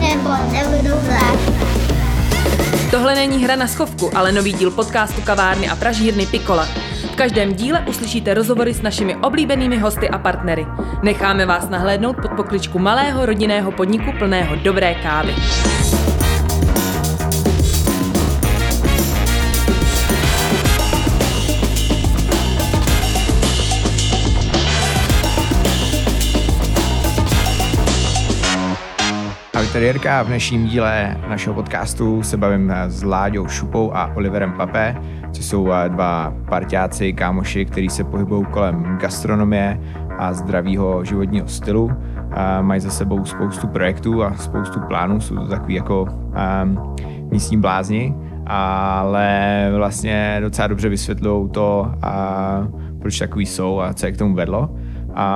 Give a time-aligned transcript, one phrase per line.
[0.00, 0.94] nebo nebudu.
[2.90, 6.68] Tohle není hra na schovku, ale nový díl podcastu kavárny a pražírny Pikola.
[7.12, 10.66] V každém díle uslyšíte rozhovory s našimi oblíbenými hosty a partnery.
[11.02, 15.34] Necháme vás nahlédnout pod pokličku malého rodinného podniku plného dobré kávy.
[29.82, 30.22] Jirka.
[30.22, 34.96] V dnešním díle našeho podcastu se bavím s Láďou Šupou a Oliverem Papé,
[35.32, 39.80] což jsou eh, dva parťáci, kámoši, kteří se pohybují kolem gastronomie
[40.18, 41.92] a zdravého životního stylu.
[42.30, 46.94] A mají za sebou spoustu projektů a spoustu plánů, jsou to takový jako um,
[47.30, 48.14] místní blázni,
[48.46, 52.68] ale vlastně docela dobře vysvětlují to, a
[53.00, 54.76] proč takový jsou a co je k tomu vedlo.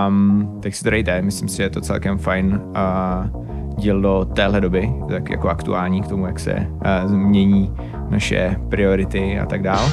[0.09, 3.48] Um, tak si to dejte, myslím si, že je to celkem fajn uh,
[3.79, 7.75] díl do téhle doby, tak jako aktuální k tomu, jak se uh, změní
[8.09, 9.85] naše priority a tak dál.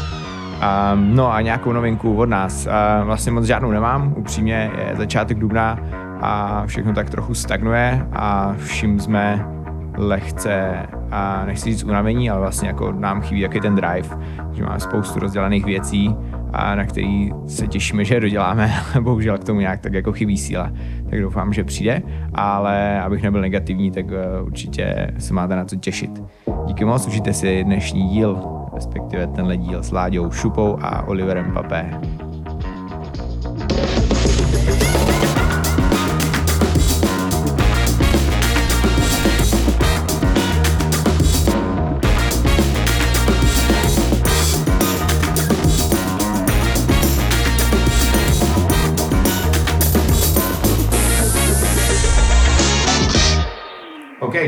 [0.94, 2.66] Um, no a nějakou novinku od nás.
[2.66, 5.80] Uh, vlastně moc žádnou nemám, upřímně je začátek dubna
[6.22, 9.46] a všechno tak trochu stagnuje a všim jsme
[9.98, 14.18] lehce, a nechci říct unavení, ale vlastně jako nám chybí jaký ten drive,
[14.52, 16.16] že máme spoustu rozdělaných věcí
[16.54, 20.72] a na který se těšíme, že doděláme, bohužel k tomu nějak tak jako chybí síla.
[21.10, 22.02] Tak doufám, že přijde,
[22.34, 26.24] ale abych nebyl negativní, tak eh, určitě se máte na co těšit.
[26.66, 28.38] Díky moc, užijte si dnešní díl,
[28.76, 32.02] respektive tenhle díl s Láďou Šupou a Oliverem Papé.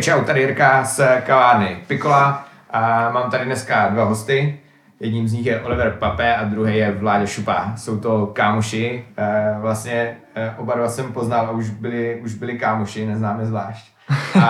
[0.08, 4.60] Čau, tady Jirka z kavárny Pikola a mám tady dneska dva hosty.
[5.00, 7.74] Jedním z nich je Oliver Papé a druhý je Vláďa Šupa.
[7.78, 12.60] Jsou to kámoši, eh, vlastně eh, oba dva jsem poznal a už byli, už byli
[12.60, 13.94] kámoši, neznáme zvlášť.
[14.36, 14.50] A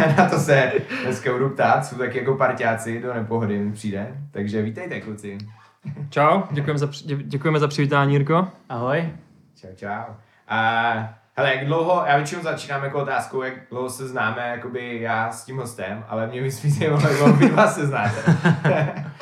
[0.18, 4.06] na to se dneska budu ptát, jsou taky jako parťáci, do nepohody mi přijde.
[4.30, 5.38] Takže vítejte kluci.
[6.10, 8.48] Čau, děkujeme za, dě- děkujeme za přivítání, Jirko.
[8.68, 9.12] Ahoj.
[9.60, 10.14] Čau, čau.
[10.48, 15.32] A hele, jak dlouho, já většinou začínám jako otázkou, jak dlouho se známe, jakoby já
[15.32, 18.36] s tím hostem, ale mě by spíš zajímalo, jak dlouho vy dva se znáte.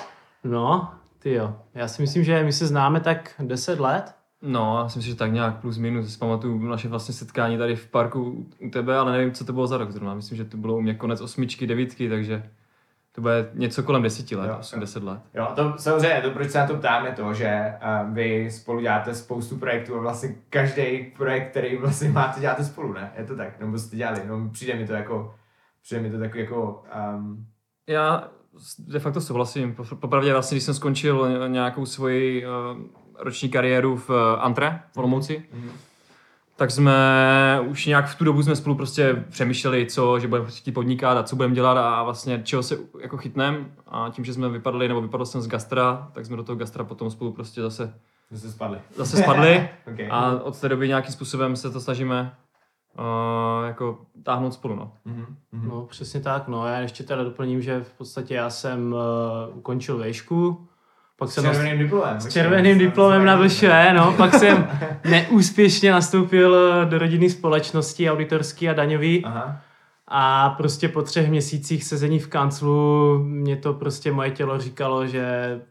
[0.47, 1.57] No, ty jo.
[1.75, 4.15] Já si myslím, že my se známe tak 10 let.
[4.43, 6.13] No, já si myslím, že tak nějak plus minus.
[6.13, 9.67] Si pamatuju naše vlastně setkání tady v parku u tebe, ale nevím, co to bylo
[9.67, 10.15] za rok zrovna.
[10.15, 12.43] Myslím, že to bylo u mě konec osmičky, devítky, takže
[13.15, 15.21] to bude něco kolem deseti let, Jo, osm, deset let.
[15.35, 17.73] Jo, to samozřejmě, to proč se na to ptám, je to, že
[18.07, 22.93] uh, vy spolu děláte spoustu projektů a vlastně každý projekt, který vlastně máte, děláte spolu,
[22.93, 23.13] ne?
[23.19, 23.61] Je to tak?
[23.61, 24.23] Nebo jste dělali?
[24.27, 25.35] No, přijde mi to jako,
[25.83, 26.83] přijde mi to takový jako,
[27.17, 27.47] um,
[27.87, 28.29] Já
[28.79, 29.75] de facto souhlasím.
[29.75, 32.53] Po- Popravdě vlastně, když jsem skončil nějakou svoji uh,
[33.19, 35.71] roční kariéru v uh, Antre, v Olomouci, Mhm.
[36.56, 40.72] Tak jsme už nějak v tu dobu jsme spolu prostě přemýšleli, co, že budeme chtít
[40.72, 44.48] podnikat a co budeme dělat a vlastně čeho se jako chytnem a tím, že jsme
[44.48, 47.94] vypadli, nebo vypadl jsem z gastra, tak jsme do toho gastra potom spolu prostě zase,
[48.32, 48.78] jste spadli.
[48.97, 50.09] zase spadli Okay.
[50.10, 52.34] a od té doby nějakým způsobem se to snažíme
[52.98, 54.92] uh, jako táhnout spolu, no.
[55.04, 55.69] Mhm, mhm.
[55.69, 56.48] No, přesně tak.
[56.48, 58.98] No, já ještě teda doplním, že v podstatě já jsem uh,
[59.59, 60.69] ukončil vejšku,
[61.19, 62.21] pak S jsem červeným diplomem.
[62.21, 64.69] s červeným diplomem na VŠE, no, pak jsem
[65.11, 69.61] neúspěšně nastoupil eh, do rodinné společnosti, auditorský a daňový Aha.
[70.09, 75.25] a prostě po třech měsících sezení v kanclu mě to prostě moje tělo říkalo, že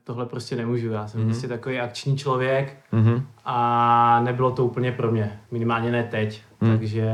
[0.04, 0.92] tohle prostě nemůžu.
[0.92, 1.30] Já jsem Mhm.
[1.30, 3.26] prostě takový akční člověk, Mhm.
[3.46, 6.42] a nebylo to úplně pro mě, minimálně ne teď.
[6.62, 6.78] Hmm.
[6.78, 7.14] Takže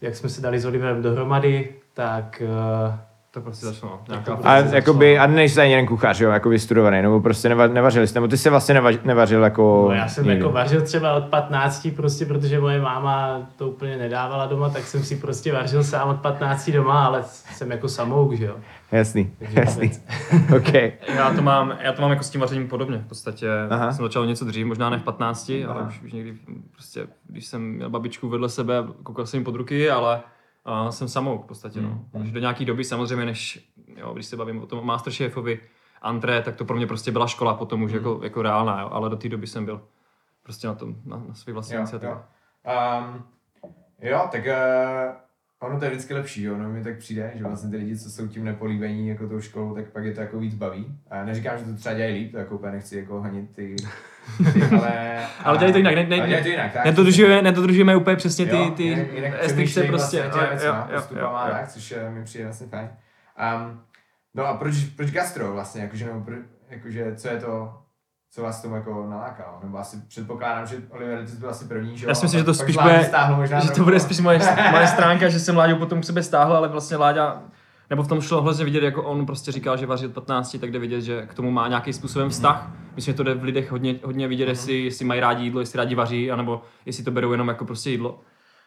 [0.00, 2.94] jak jsme se dali s Oliverem dohromady, tak uh,
[3.34, 4.00] To prostě začalo.
[4.08, 8.06] Nějaká A jakoby, a nejste ani jeden kuchař, jo, jako vystudovaný, nebo prostě neva, nevařili
[8.06, 9.84] jste, nebo ty jsi vlastně nevař, nevařil jako...
[9.88, 10.38] no, já jsem nikdy.
[10.38, 15.02] jako vařil třeba od 15, prostě protože moje máma to úplně nedávala doma, tak jsem
[15.04, 18.56] si prostě vařil sám od 15 doma, ale jsem jako samouk, že jo.
[18.92, 19.90] Jasný, Takže jasný.
[20.56, 20.72] OK.
[21.14, 22.98] Já to, mám, já to mám jako s tím vařením podobně.
[22.98, 23.48] V podstatě.
[23.70, 23.92] Aha.
[23.92, 25.74] jsem začal něco dřív, možná ne v 15, Aha.
[25.74, 26.34] ale už, už někdy
[26.72, 30.20] prostě, když jsem měl babičku vedle sebe, koukal jsem jim pod ruky, ale
[30.66, 31.80] uh, jsem samouk v podstatě.
[31.80, 31.88] No.
[32.14, 35.60] Mm, Až do nějaké doby samozřejmě, než, jo, když se bavím o tom Masterchefovi,
[36.02, 38.88] Antré, tak to pro mě prostě byla škola potom už jako, jako reálná, jo.
[38.92, 39.82] ale do té doby jsem byl
[40.42, 42.14] prostě na tom, na, na své vlastní Jo, iniciativě.
[42.14, 42.22] jo.
[43.14, 43.24] Um,
[44.02, 47.70] jo, tak uh, ono to je vždycky lepší, jo, no mi tak přijde, že vlastně
[47.70, 50.54] ty lidi, co jsou tím nepolíbení jako tou školou, tak pak je to jako víc
[50.54, 50.98] baví.
[51.10, 53.76] A já neříkám, že to třeba dělají líp, to jako úplně nechci jako hanit ty
[54.80, 55.14] ale...
[55.44, 56.84] Ale dělají to jinak, ne, ne, dělají to jinak, tak?
[56.84, 60.22] Nedodržujeme, nedodržujeme úplně přesně ty, Jo, ty jinak- restrikce přemýšlejí prostě.
[60.22, 61.52] Vlastně jo, jo, postupama, jo, jo.
[61.52, 62.88] tak, což eh, mi přijde vlastně fajn.
[63.56, 63.80] Um,
[64.34, 66.34] no a proč, proč gastro vlastně, jakože, nebo, pro,
[66.70, 67.72] jakože, co je to,
[68.34, 69.58] co vás tomu jako nalákalo?
[69.62, 72.08] Nebo asi předpokládám, že Oliver, ty byl asi první, že jo?
[72.08, 75.28] Já si myslím, že to spíš bude, možná že to bude spíš moje, moje stránka,
[75.28, 77.42] že jsem Láďu potom k sebe stáhl, ale vlastně Láďa,
[77.90, 80.70] nebo v tom šlo hrozně vidět, jako on prostě říkal, že vaří od 15, tak
[80.70, 82.70] jde vidět, že k tomu má nějaký způsobem vztah.
[82.94, 85.76] Myslím, že to jde v lidech hodně, hodně vidět, jestli, jestli mají rádi jídlo, jestli
[85.76, 88.20] rádi vaří, anebo jestli to berou jenom jako prostě jídlo.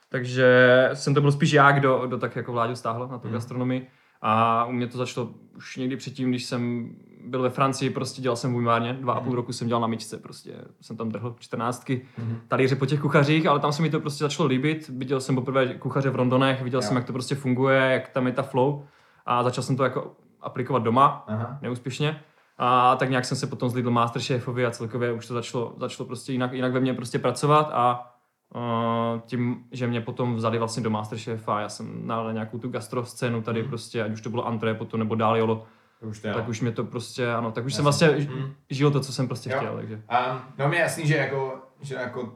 [0.10, 3.88] Takže jsem to byl spíš já, kdo, kdo tak jako Vláďu stáhl na tu gastronomii.
[4.22, 6.92] A u mě to začalo už někdy předtím, když jsem
[7.26, 9.88] byl ve Francii, prostě dělal jsem v umívárně, dva a půl roku jsem dělal na
[9.88, 12.02] myčce, prostě jsem tam drhl čtrnáctky
[12.48, 14.90] talíře po těch kuchařích, ale tam se mi to prostě začalo líbit.
[14.90, 18.34] Viděl jsem poprvé kuchaře v Rondonech, viděl jsem, jak to prostě funguje, jak tam je
[18.34, 18.84] ta flow
[19.26, 21.60] a začal jsem to jako aplikovat doma, Aha.
[21.62, 22.20] neúspěšně.
[22.58, 26.32] A tak nějak jsem se potom zlídl Masterchefovi a celkově už to začalo, začalo prostě
[26.32, 28.14] jinak, jinak ve mně prostě pracovat a
[28.56, 32.70] uh, tím, že mě potom vzali vlastně do Masterchefa a já jsem nalil nějakou tu
[32.70, 35.66] gastro scénu tady prostě, ať už to bylo Antré potom nebo dál jolo,
[36.02, 38.08] už to tak už mě to prostě, ano, tak už jsem Jasně.
[38.08, 38.54] vlastně Mm.
[38.70, 39.58] žil to, co jsem prostě Jo.
[39.58, 39.96] chtěl, takže.
[39.96, 42.36] Um, no mě je jasný, že jako, že jako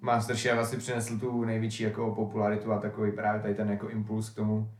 [0.00, 4.34] Masterchef vlastně přinesl tu největší jako popularitu a takový právě tady ten jako impuls k
[4.36, 4.70] tomu,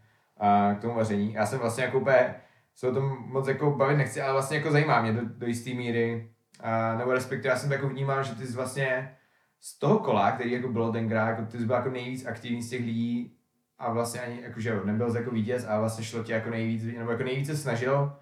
[0.40, 1.32] a k tomu vaření.
[1.32, 2.34] Já jsem vlastně jako úplně,
[2.76, 5.70] se o tom moc jako bavit nechci, ale vlastně jako zajímá mě do, do jisté
[5.70, 6.30] míry,
[6.60, 9.16] a, nebo respektive já jsem to jako vnímal, že ty jsi vlastně
[9.60, 12.70] z toho kola, který jako bylo tenkrát, jako ty jsi byl jako nejvíc aktivní z
[12.70, 13.36] těch lidí
[13.78, 16.84] a vlastně ani jako, že nebyl jsi jako vítěz a vlastně šlo ti jako nejvíc,
[16.98, 18.12] nebo jako nejvíce snažil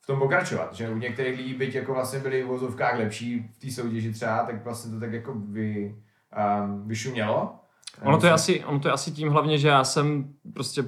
[0.00, 3.58] v tom pokračovat, že u některých lidí, byť jako vlastně byli v vozovkách lepší v
[3.58, 5.96] té soutěži třeba, tak vlastně to tak jako vy,
[6.64, 7.54] um, vyšumělo.
[8.02, 10.82] Ono to, je asi, ono to je asi tím hlavně, že já jsem prostě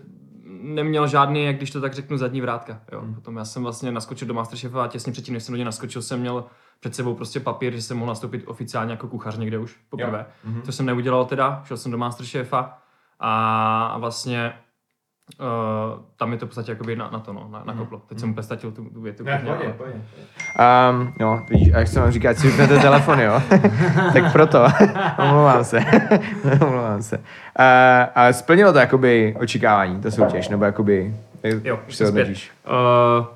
[0.63, 2.81] neměl žádný, jak když to tak řeknu, zadní vrátka.
[2.93, 3.01] Jo.
[3.01, 3.15] Hmm.
[3.15, 6.03] Potom já jsem vlastně naskočil do Masterchefa a těsně předtím, než jsem do něj naskočil,
[6.03, 6.45] jsem měl
[6.81, 10.27] před sebou prostě papír, že jsem mohl nastoupit oficiálně jako kuchař někde už poprvé.
[10.45, 10.63] Mhm.
[10.63, 12.79] To jsem neudělal teda, šel jsem do Masterchefa
[13.21, 14.53] a vlastně
[15.41, 18.03] uh, tam je to v podstatě jakoby na, na to, no, na, nakoplo.
[18.09, 19.25] Teď jsem úplně ztratil tu, tu větu.
[19.25, 20.91] Ne, pohodě, ale-.
[20.91, 23.43] Um, no, vidíš, a jak jsem vám říkal, si vypnete telefon, jo?
[24.13, 24.67] tak proto,
[25.19, 25.81] omlouvám se,
[26.61, 27.17] omlouvám se.
[27.17, 27.25] Uh,
[28.15, 32.51] ale splnilo to jakoby očekávání, to soutěž, nebo jakoby, jak Jo, se už hodnotíš?
[33.21, 33.27] Uh,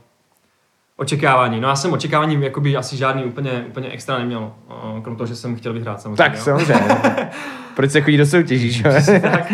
[0.97, 1.61] očekávání.
[1.61, 4.53] No já jsem očekávání jakoby asi žádný úplně, úplně extra neměl.
[4.95, 6.17] Uh, krom toho, že jsem chtěl vyhrát samozřejmě.
[6.17, 6.41] Tak jo.
[6.41, 7.31] samozřejmě.
[7.77, 8.83] Proč se chodí do soutěží, že?
[9.23, 9.53] tak,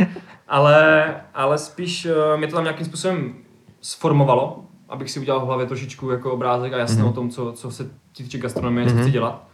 [0.50, 3.34] ale, ale spíš uh, mě to tam nějakým způsobem
[3.80, 7.08] sformovalo, abych si udělal v hlavě trošičku jako obrázek a jasno Mhm.
[7.08, 9.46] o tom, co, co se týče gastronomie, co chci dělat.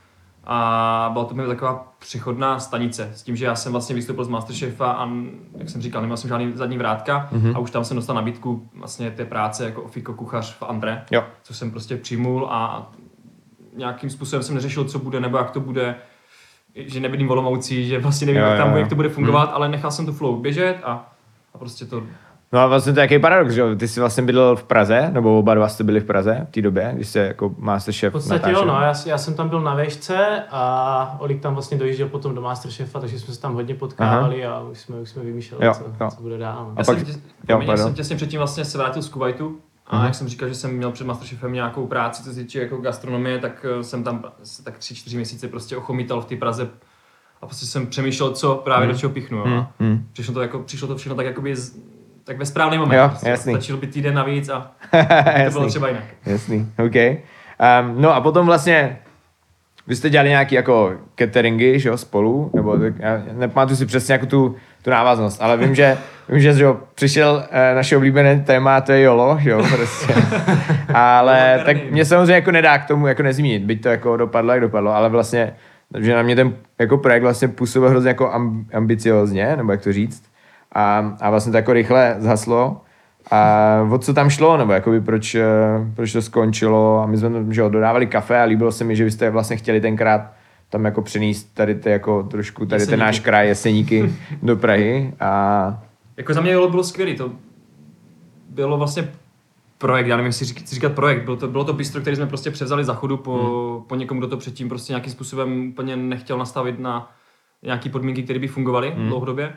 [0.49, 4.29] A byla to mi taková přechodná stanice s tím, že já jsem vlastně vystoupil z
[4.29, 5.09] Masterchefa a
[5.57, 7.57] jak jsem říkal, neměl jsem žádný zadní vrátka Mhm.
[7.57, 11.25] a už tam jsem dostal nabídku vlastně té práce jako ofiko kuchař v André, Jo.
[11.43, 12.91] což jsem prostě přijmul a
[13.77, 15.97] nějakým způsobem jsem neřešil, co bude nebo jak to bude,
[16.77, 19.51] že nebydlím v Olomoucí, že vlastně nevím, Jo, jak, tam, jo, jak to bude fungovat,
[19.55, 21.13] ale nechal jsem tu flow běžet a,
[21.55, 22.03] a prostě to
[22.53, 23.77] No a vlastně to je jaký paradox, že?
[23.77, 26.63] Ty jsi vlastně bydlel v Praze, nebo oba dva jste byli v Praze v té
[26.63, 28.61] době, když jste jako Masterchef V podstatě natáčel?
[28.61, 32.35] jo, no, já, já, jsem tam byl na vešce a Olik tam vlastně dojížděl potom
[32.35, 35.75] do Masterchefa, takže jsme se tam hodně potkávali a už jsme, už jsme vymýšleli, Jo,
[35.75, 36.11] co, jo.
[36.17, 36.65] co bude dál.
[36.65, 36.73] No.
[36.77, 37.13] A Já pak- jsem, tě,
[37.49, 39.57] jo, já jsem těsně předtím vlastně se vrátil z Kuwaitu
[39.89, 40.05] a Mhm.
[40.05, 43.39] jak jsem říkal, že jsem měl před Masterchefem nějakou práci, co se týče jako gastronomie,
[43.39, 44.25] tak eh, jsem tam
[44.65, 46.69] tak tři, čtyři měsíce prostě ochomítal v té Praze
[47.43, 49.47] a prostě jsem přemýšlel, co právě do čeho pichnu.
[49.47, 50.07] A hmm.
[50.13, 51.77] Přišlo to, jako, přišlo to všechno tak jakoby z,
[52.25, 52.99] tak ve správný moment.
[52.99, 53.29] Jo, prostě.
[53.29, 53.53] jasný.
[53.55, 54.71] Stačilo by týden navíc a
[55.47, 56.05] to bylo třeba jinak.
[56.27, 56.95] Jasný, OK.
[56.97, 58.99] Um, no a potom vlastně,
[59.87, 64.13] vy jste dělali nějaký jako cateringy, že jo, spolu, nebo tak, já nepamatuji si přesně
[64.13, 68.41] jako tu, tu návaznost, ale vím, že, vím, že, že jo, přišel uh, naše oblíbené
[68.41, 70.15] téma, to je YOLO, že jo, prostě.
[70.95, 74.61] ale tak mě samozřejmě jako nedá k tomu jako nezmínit, byť to jako dopadlo, jak
[74.61, 75.55] dopadlo, ale vlastně,
[75.99, 79.93] že na mě ten jako projekt vlastně působil hrozně jako amb- ambiciozně, nebo jak to
[79.93, 80.23] říct,
[80.73, 82.81] a, a vlastně to jako rychle zhaslo.
[83.31, 85.45] A o co tam šlo, nebo jakoby proč, eh,
[85.95, 89.05] proč to skončilo a my jsme že jo, dodávali kafe a líbilo se mi, že
[89.05, 90.36] vy jste vlastně chtěli tenkrát
[90.71, 93.01] tam jako přenést tady ty jako trošku, tady ten Jeseníky.
[93.01, 95.83] náš kraj Jeseníky do Prahy a
[96.17, 97.33] Jako za mě Jolo bylo skvělý, to
[98.51, 99.13] bylo vlastně
[99.79, 102.27] projekt, já nevím, jestli řík- chci říkat projekt, bylo to, bylo to bistro, který jsme
[102.27, 103.39] prostě převzali za chodu po,
[103.77, 103.83] hmm.
[103.89, 107.13] po někom, kdo to předtím prostě nějakým způsobem úplně nechtěl nastavit na
[107.63, 109.09] nějaký podmínky, které by fungovaly hmm.
[109.09, 109.57] dlouhodobě.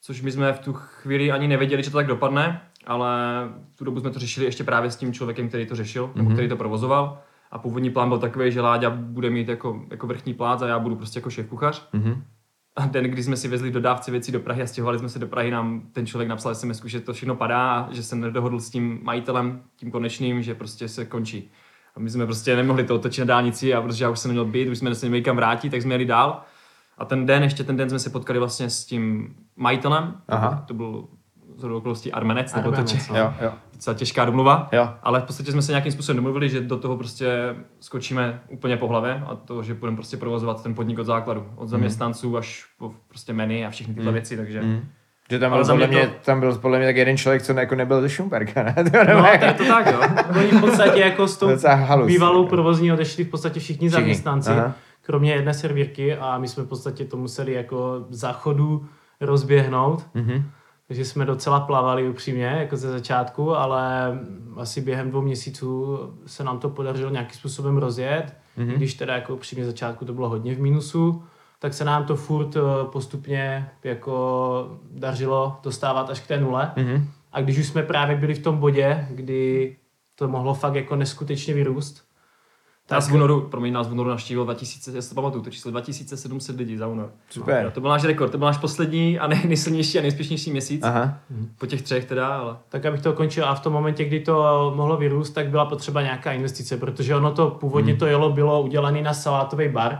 [0.00, 3.08] Což my jsme v tu chvíli ani nevěděli, že to tak dopadne, ale
[3.74, 6.30] v tu dobu jsme to řešili ještě právě s tím člověkem, který to řešil, nebo
[6.30, 7.18] který to provozoval.
[7.56, 10.78] A původní plán byl takový, že Láďa bude mít jako, jako vrchní plác a já
[10.78, 11.88] budu prostě jako šéf kuchař.
[11.92, 12.22] Mhm.
[12.76, 15.26] A den, kdy jsme si vezli dodávci věcí do Prahy a stěhovali jsme se do
[15.26, 18.70] Prahy, nám ten člověk napsal SMS, že to všechno padá, a že se nedohodl s
[18.70, 21.50] tím majitelem, tím konečným, že prostě se končí.
[21.96, 24.44] A my jsme prostě nemohli to otočit na dálnici a protože já už jsem neměl
[24.44, 26.42] být, už jsme se neměli kam vrátit, tak jsme jeli dál.
[26.98, 30.14] A ten den, ještě ten den jsme se potkali vlastně s tím majitelem.
[30.28, 30.64] Aha.
[30.66, 31.04] To byl
[31.56, 33.18] z okolností Armenec, nebo to Armenec, če- no.
[33.18, 33.52] Jo, jo.
[33.76, 34.68] Docela těžká domluva.
[34.72, 34.88] Jo.
[35.02, 38.88] Ale v podstatě jsme se nějakým způsobem domluvili, že do toho prostě skočíme úplně po
[38.88, 41.46] hlavě a to, že budeme prostě provozovat ten podnik od základu.
[41.56, 44.62] Od zaměstnanců až po prostě menu a všechny tyhle věci, takže...
[45.30, 47.42] Že tam Ale byl, podle mě mě, to- tam byl podle mě tak jeden člověk,
[47.42, 48.74] co jako nebyl ze Šumperka, ne?
[48.74, 48.82] To
[49.14, 50.00] No, to je to tak, jo.
[50.38, 51.48] Oni v podstatě jako s tou
[52.06, 54.72] bývalou provozní odešli v podstatě všichni, Všichni, zaměstnanci, aha.
[55.02, 58.86] kromě jedné servírky a my jsme v podstatě to museli jako za chodu
[59.20, 60.06] rozběhnout.
[60.14, 60.50] Mhm.
[60.88, 64.18] Takže jsme docela plavali upřímně, jako ze začátku, ale
[64.56, 68.34] asi během dvou měsíců se nám to podařilo nějakým způsobem rozjet.
[68.56, 68.68] Mhm.
[68.68, 68.76] Mm-hmm.
[68.76, 71.22] Když teda jako upřímně začátku to bylo hodně v mínusu,
[71.58, 72.60] tak se nám to furt eh,
[72.92, 76.72] postupně jako dařilo dostávat až k té nule.
[76.76, 77.08] Mhm.
[77.32, 79.76] A když už jsme právě byli v tom bodě, kdy
[80.14, 82.05] to mohlo fakt jako neskutečně vyrůst,
[82.90, 85.70] Nás v únoru, promiň, nás v únoru navštívilo 2000, já si to pamatuju, to číslo
[85.70, 87.10] 2700 lidí za únor.
[87.30, 87.64] Super.
[87.64, 90.82] No, to byl náš rekord, to byl náš poslední a nej, nejsilnější a nejspěšnější měsíc.
[90.84, 91.18] Aha.
[91.58, 94.72] Po těch třech teda, ale tak abych to končil a v tom momentě, kdy to
[94.76, 99.02] mohlo vyrůst, tak byla potřeba nějaká investice, protože ono to původně to jelo bylo udělané
[99.02, 99.98] na salátový bar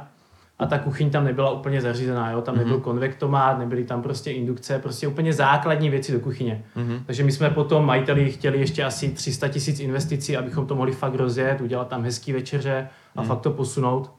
[0.58, 2.42] a ta kuchyň tam nebyla úplně zařízená, jo?
[2.42, 6.64] tam nebyl konvektomát, nebyly tam prostě indukce, prostě úplně základní věci do kuchyně.
[7.06, 11.14] Takže my jsme potom majiteli chtěli ještě asi 300 tisíc investicí, abychom to mohli fakt
[11.14, 14.12] rozjet, udělat tam hezký večeře a fakt to posunout.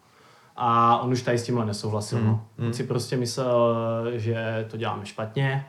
[0.55, 2.21] A on už tady s tímhle nesouhlasil.
[2.23, 2.45] No.
[2.59, 3.75] On si prostě myslel,
[4.15, 5.65] že to děláme špatně,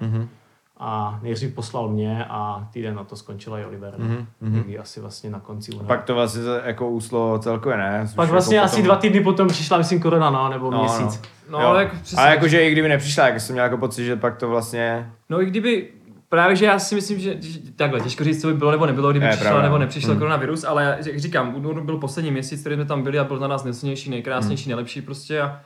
[0.81, 3.95] a nejdřív poslal mě a týden na to skončila i Oliver.
[3.99, 4.27] Mm-hmm.
[4.41, 5.87] Někdy asi vlastně na konci února.
[5.89, 8.01] Pak to vlastně jako úslo celkově, ne?
[8.05, 11.23] Už Pak vlastně jako asi dva týdny potom přišla, myslím, korona, no, nebo No, měsíc.
[11.51, 14.17] No, ale jako přesně- ale jakože i kdyby nepřišla, jak jsem měl jako pocit, že
[14.17, 15.11] pak to vlastně...
[15.29, 15.89] No i kdyby,
[16.29, 17.37] právě že já si myslím, že
[17.77, 19.63] takhle, těžko říct, co by bylo nebo nebylo, kdyby Je, přišel pravda.
[19.63, 20.19] nebo nepřišel Hmm.
[20.19, 23.49] koronavirus, ale jak říkám, únor byl poslední měsíc, který jsme tam byli a byl na
[23.49, 24.71] nás nejsilnější, nejkrásnější, Hmm.
[24.71, 25.61] nejlepší prostě a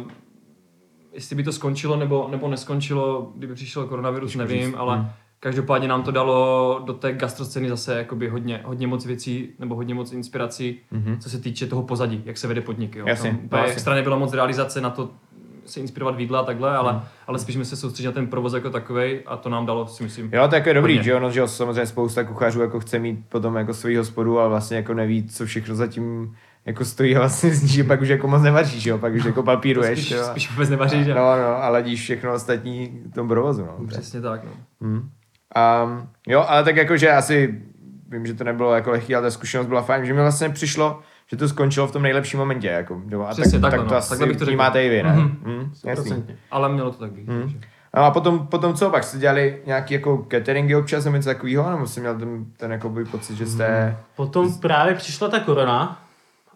[0.00, 0.04] uh,
[1.12, 4.74] jestli by to skončilo nebo, nebo neskončilo, kdyby přišel koronavirus, nevím, říct.
[4.78, 5.06] ale Hmm.
[5.40, 9.94] každopádně nám to dalo do té gastroscény zase jakoby hodně, hodně moc věcí nebo hodně
[9.94, 10.80] moc inspirací,
[11.20, 12.96] co se týče toho pozadí, jak se vede podnik.
[12.96, 13.06] Jo.
[13.06, 15.10] Jasně, Tam úplně extra nebylo moc realizace na to
[15.66, 17.02] se inspirovat v jídle a takhle, ale, Mhm.
[17.26, 20.02] ale spíš jsme se soustředili na ten provoz jako takový a to nám dalo, si
[20.02, 20.30] myslím.
[20.32, 21.04] Jo, to jako je dobrý, Hodně.
[21.04, 24.48] že ono, že jo, samozřejmě spousta kuchařů jako chce mít potom jako svůj hospodu, ale
[24.48, 28.28] vlastně jako neví, co všechno zatím jako stojí a vlastně zní, že pak už jako
[28.28, 30.24] moc nevaříš, jo, pak už jako papíruješ, spíš, jo.
[30.24, 31.14] spíš vůbec nevaří, že?
[31.14, 33.86] No, no, a ladíš všechno ostatní v tom provozu, no.
[33.86, 34.50] Přesně tak, no.
[34.90, 37.62] Um, jo, ale tak jako, že asi
[38.08, 41.00] vím, že to nebylo jako lehký, ale ta zkušenost byla fajn, že mi vlastně přišlo,
[41.30, 43.96] že to skončilo v tom nejlepším momentě, jako, jo, a Přesně tak, tak to no.
[43.96, 44.50] asi Takhle bych to řekl.
[44.50, 45.12] vnímáte i vy, ne?
[45.12, 45.38] Mhm.
[45.44, 46.10] Mm, jasný.
[46.10, 46.24] 100%.
[46.50, 47.28] Ale mělo to tak být.
[47.28, 47.42] Hmm.
[47.42, 47.58] takže.
[47.96, 51.70] No a potom, potom co, pak jste dělali nějaký jako cateringy občas nebo něco takového,
[51.70, 53.96] nebo jsi měl ten, ten jako by pocit, že jste...
[54.16, 56.02] Potom právě přišla ta korona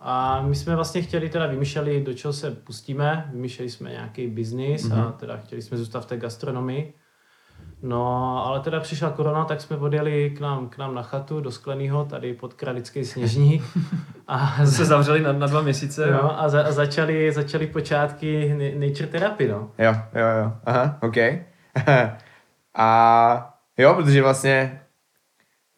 [0.00, 4.88] a my jsme vlastně chtěli, teda vymýšleli, do čeho se pustíme, vymýšleli jsme nějaký biznis
[4.88, 5.08] mm-hmm.
[5.08, 6.94] a teda chtěli jsme zůstat v té gastronomii.
[7.82, 11.50] No, ale teda přišla korona, tak jsme odjeli k nám, k nám na chatu do
[11.52, 13.62] Skleného, tady pod Kralický sněžník.
[14.28, 16.10] A, Se zavřeli na, na dva měsíce.
[16.10, 19.70] no, a, za, a začaly, začaly počátky na- nature therapy, no.
[19.78, 21.16] Jo, jo, jo, aha, OK.
[22.74, 24.80] a jo, protože vlastně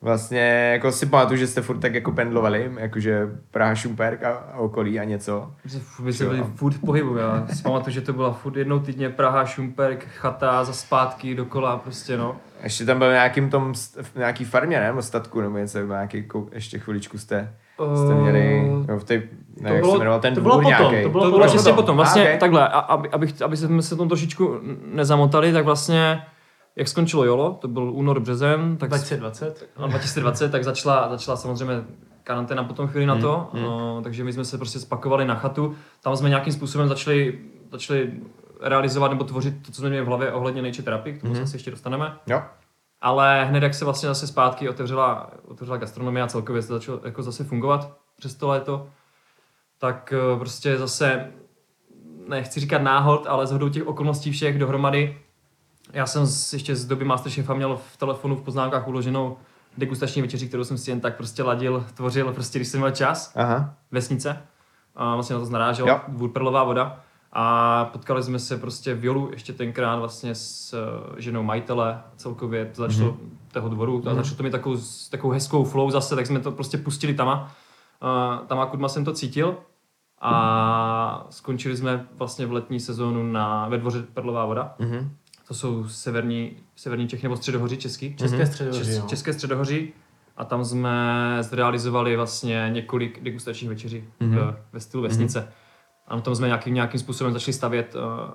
[0.02, 4.58] Vlastně jako si pamatuju, že jste furt tak jako pendlovali, jakože Praha, Šumperk a, a
[4.58, 5.50] okolí a něco.
[6.02, 9.08] My jsme byli furt v pohybu, já si pamatuju, že to byla furt jednou týdně
[9.10, 12.36] Praha, Šumperk, chata, za zpátky, dokola, prostě no.
[12.62, 13.74] Ještě tam byl nějakým tom,
[14.16, 14.86] nějaký farmě, ne?
[14.86, 17.54] Nebo statku, nebo něco, nějaký, ještě chviličku jste,
[17.94, 19.22] jste měli, no v té,
[19.60, 21.02] ne, jak bylo- se jmenoval ten to bylo dvůr potom, nějaký.
[21.06, 21.40] to bylo To potom.
[21.40, 21.96] bylo přesně potom.
[21.96, 22.34] Vlastně A, okay.
[22.34, 22.40] ok.
[22.40, 24.60] takhle, a, aby, abych, aby jsme se tom trošičku
[24.92, 26.22] nezamotali, tak vlastně,
[26.78, 29.68] jak skončilo Jolo, to byl únor, březen, tak 2020.
[29.78, 31.84] no, 2020, tak začala, začala samozřejmě
[32.24, 35.74] karanténa potom chvíli na to, Hmm, no, takže my jsme se prostě spakovali na chatu,
[36.02, 37.38] tam jsme nějakým způsobem začali,
[37.72, 38.12] začali
[38.60, 41.36] realizovat nebo tvořit to, co jsme měli v hlavě ohledně nature terapii, k tomu Hmm.
[41.36, 42.16] se asi ještě dostaneme.
[42.26, 42.42] Jo,
[43.00, 47.22] Ale hned jak se vlastně zase zpátky otevřela, otevřela gastronomie a celkově se začalo jako
[47.22, 48.88] zase fungovat přes to léto,
[49.78, 51.30] tak eh, prostě zase,
[52.28, 55.18] nechci říkat náhod, ale zhodou těch okolností všech dohromady.
[55.92, 59.36] Já jsem z, ještě z doby Masterchefa měl v telefonu v poznámkách uloženou
[59.78, 63.32] degustační večeři, kterou jsem si jen tak prostě ladil, tvořil, prostě když jsem měl čas
[63.36, 64.42] aha, vesnice.
[64.96, 66.00] A vlastně na to narážel, Jo.
[66.08, 67.00] dvůr Perlová voda.
[67.32, 72.64] A potkali jsme se prostě v Jolu ještě tenkrát vlastně s eh, ženou majitele, celkově
[72.66, 73.52] to začalo mm-hmm.
[73.52, 74.76] toho dvoru a začalo to mít takovou,
[75.10, 77.52] takovou hezkou flow zase, tak jsme to prostě pustili tama.
[78.02, 79.56] Uh, tama Kudma jsem to cítil
[80.20, 84.74] a skončili jsme vlastně v letní sezónu na, ve dvoře Perlová voda.
[84.78, 85.10] mhm,
[85.48, 88.16] To jsou severní, severní Čechy nebo středohoří český.
[88.16, 89.04] České středohoří, Čes, jo.
[89.08, 89.92] České středohoří.
[90.36, 94.56] a tam jsme zrealizovali vlastně několik degustačních večeří mm-hmm.
[94.72, 95.40] ve stylu vesnice.
[95.40, 95.52] Mm-hmm.
[96.08, 98.30] A na tom jsme nějakým, nějakým způsobem začali stavět uh,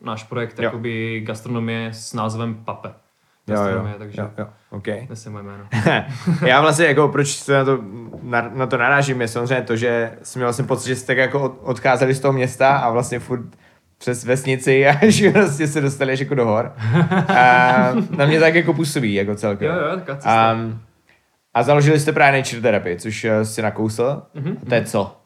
[0.00, 0.64] náš projekt Jo.
[0.64, 2.88] jakoby gastronomie s názvem Pape.
[2.88, 5.06] Jo, jo, Gastronomie, takže jo, jo, okay.
[5.10, 5.64] nese moje jméno.
[6.46, 7.78] Já vlastně jako, proč se na to,
[8.22, 11.16] na, na to narážím, je samozřejmě to, že jsem měl vlastně pocit, že jste tak
[11.16, 13.46] jako od, odcházeli z toho města a vlastně furt
[14.02, 16.72] přes vesnici a že vlastně se dostali až jako do hor.
[17.28, 19.68] A na mě tak jako působí jako celkem.
[19.68, 20.52] Jo, jo, taková cesta.
[20.52, 20.80] Um,
[21.54, 24.22] a založili jste právě Nature Therapy, což eh, si nakousl.
[24.34, 24.56] Mhm.
[24.62, 25.16] A to je co?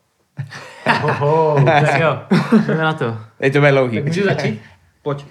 [1.05, 2.19] Oho, tak jo,
[2.67, 3.19] jdeme na to.
[3.39, 3.97] Teď to bude dlouhý.
[3.97, 4.63] Tak můžu začít?
[5.03, 5.27] Pojď.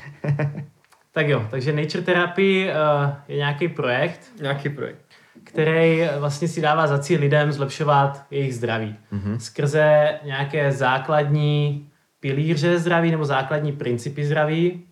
[1.12, 5.00] Tak jo, takže Nature Therapy uh, je nějaký projekt, Nějaký projekt.
[5.44, 8.96] který vlastně si dává za cíl lidem zlepšovat jejich zdraví.
[9.14, 9.38] Mm-hmm.
[9.38, 11.88] Skrze nějaké základní
[12.25, 14.84] pilíře zdraví nebo základní principy zdraví.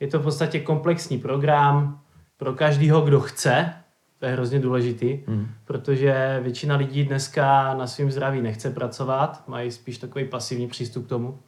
[0.00, 2.00] Je to v podstatě komplexní program
[2.36, 3.72] pro každého, kdo chce.
[4.18, 5.48] To je hrozně důležitý, mm.
[5.64, 11.08] protože většina lidí dneska na svém zdraví nechce pracovat, mají spíš takový pasivní přístup k
[11.08, 11.38] tomu.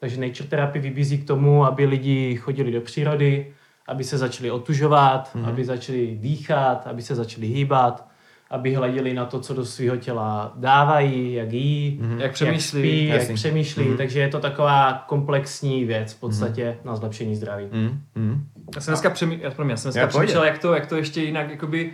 [0.00, 3.52] Takže Nature Therapy vybízí k tomu, aby lidi chodili do přírody,
[3.86, 5.44] aby se začali otužovat, mm.
[5.44, 8.07] aby začali dýchat, aby se začali hýbat,
[8.50, 12.80] aby hleděli na to, co do svého těla dávají, jak jí, Jak jak přemýšlí.
[12.80, 13.84] spí, jak přemýšlí.
[13.84, 13.96] Mm.
[13.96, 17.66] Takže je to taková komplexní věc v podstatě na zlepšení zdraví.
[17.72, 18.46] Mm, mm.
[18.74, 19.38] Já jsem dneska, přemý...
[19.42, 21.92] já, promiň, já jsem dneska Já, přemýšlel, jak to, jak to ještě jinak jakoby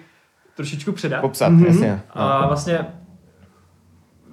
[0.56, 1.20] trošičku předat.
[1.20, 1.66] Popsat, mm-hmm.
[1.66, 2.00] jasně.
[2.10, 2.86] A vlastně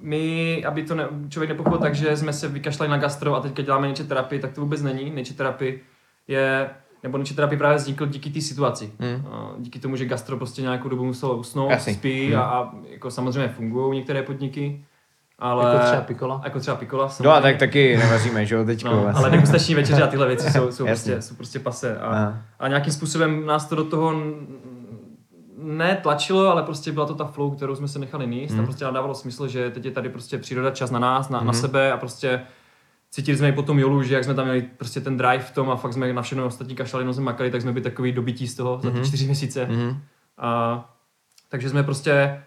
[0.00, 3.62] my, aby to ne, člověk nepochopil tak, že jsme se vykašlali na gastro a teďka
[3.62, 5.10] děláme nature terapii, tak to vůbec není.
[5.10, 5.82] Nature terapii
[6.28, 6.70] je,
[7.02, 8.92] nebo nature terapii právě vznikl díky té situaci.
[8.98, 9.24] Mm.
[9.58, 11.94] Díky tomu, že gastro prostě nějakou dobu muselo usnout, Jasný.
[11.94, 12.38] spí Mm.
[12.38, 14.84] a, a, jako samozřejmě fungují některé podniky.
[15.38, 16.40] Ale, Jako třeba Piccola.
[16.44, 17.10] Jako třeba Piccola.
[17.24, 18.88] No a tak taky nevaříme, že jo, teďko.
[18.88, 19.20] No, vlastně.
[19.20, 21.12] ale degustační večeře a tyhle věci jsou, jsou, Jasně.
[21.14, 21.98] prostě, jsou prostě pase.
[21.98, 24.34] A, a nějakým způsobem nás to do toho n-
[25.62, 28.60] ne tlačilo, ale prostě byla to ta flow, kterou jsme se nechali níst Mhm.
[28.60, 31.40] a prostě nám dávalo smysl, že teď je tady prostě příroda čas na nás, na,
[31.40, 32.40] na sebe a prostě
[33.12, 35.50] cítili jsme i po tom jolu, že jak jsme tam měli prostě ten drive v
[35.50, 38.12] tom a fakt jsme na všechno ostatní kašlali, no jsme makali, tak jsme byli takový
[38.12, 39.66] dobytí z toho za ty čtyři měsíce.
[39.66, 40.00] Mhm.
[40.38, 40.94] A,
[41.48, 42.42] takže jsme prostě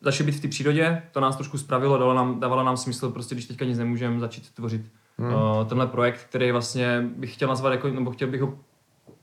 [0.00, 3.34] začali být v té přírodě, to nás trošku spravilo, dalo nám, dávalo nám smysl, prostě
[3.34, 4.82] když teďka nic nemůžeme, začít tvořit
[5.18, 5.34] hmm.
[5.34, 8.58] uh, tenhle projekt, který vlastně bych chtěl nazvat jako, nebo chtěl bych ho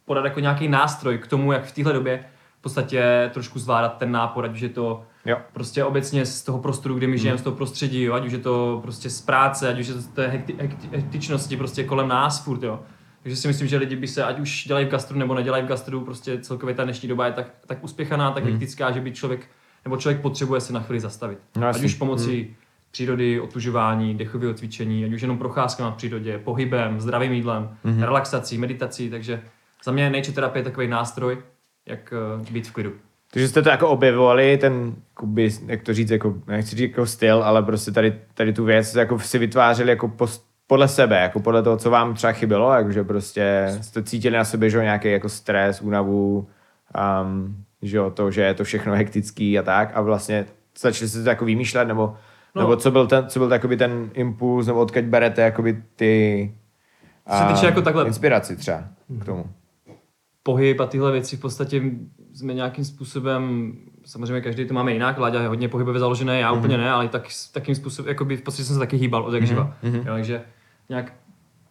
[0.06, 2.26] podat jako nějaký nástroj k tomu, jak v téhle době
[2.60, 5.38] v podstatě trošku zvládat ten nápor, ať už je to Jo.
[5.54, 8.38] prostě obecně z toho prostoru, kde my žijeme, z toho prostředí, jo, ať už je
[8.38, 12.08] to prostě z práce, ať už je to z té hekti, hekti, hektičnosti prostě kolem
[12.08, 12.80] nás furt, jo.
[13.24, 15.68] Takže si myslím, že lidi by se, ať už dělají v gastru nebo nedělají v
[15.68, 19.50] gastru, prostě celkově ta dnešní doba je tak, tak uspěchaná, tak hektická, že by člověk,
[19.86, 21.40] nebo člověk potřebuje se na chvíli zastavit.
[21.56, 22.56] No, ať už pomocí
[22.92, 29.10] přírody, otužování, dechového cvičení, ať už jenom procházkama v přírodě, pohybem, zdravým jídlem, relaxací, meditací,
[29.10, 29.42] takže
[29.84, 31.38] za mě nature terapie je takový nástroj,
[31.86, 32.94] jak eh, být v klidu.
[33.34, 37.44] Takže jste to jako objevovali, ten, jakoby, jak to říct, jako, nechci říct jako styl,
[37.44, 41.64] ale prostě tady, tady tu věc jako si vytvářeli jako post, podle sebe, jako podle
[41.64, 45.82] toho, co vám třeba chybělo, jakože prostě jste cítili na sobě, že nějaký jako stres,
[45.82, 46.48] únavu,
[47.24, 50.46] um, že jo, to, že je to všechno hektický a tak a vlastně
[50.80, 52.16] začali jste to jako vymýšlet, nebo,
[52.56, 52.62] no.
[52.62, 56.52] Nebo co byl ten, co byl takový ten impuls, nebo odkud berete jakoby ty
[57.38, 58.84] se týče jako takhle- inspiraci třeba
[59.22, 59.46] k tomu.
[60.44, 61.82] pohyb a tyhle věci v podstatě
[62.38, 63.74] jsme nějakým způsobem,
[64.06, 66.58] samozřejmě každý to máme jinak, Láďa je hodně pohybově založený, já mm-hmm.
[66.58, 69.48] úplně ne, ale tak, takým způsobem, jakoby v podstatě jsem se taky hýbal od jak
[69.48, 69.74] živa.
[69.84, 69.96] Mm-hmm.
[69.96, 70.42] Jo, takže
[70.90, 71.14] nějak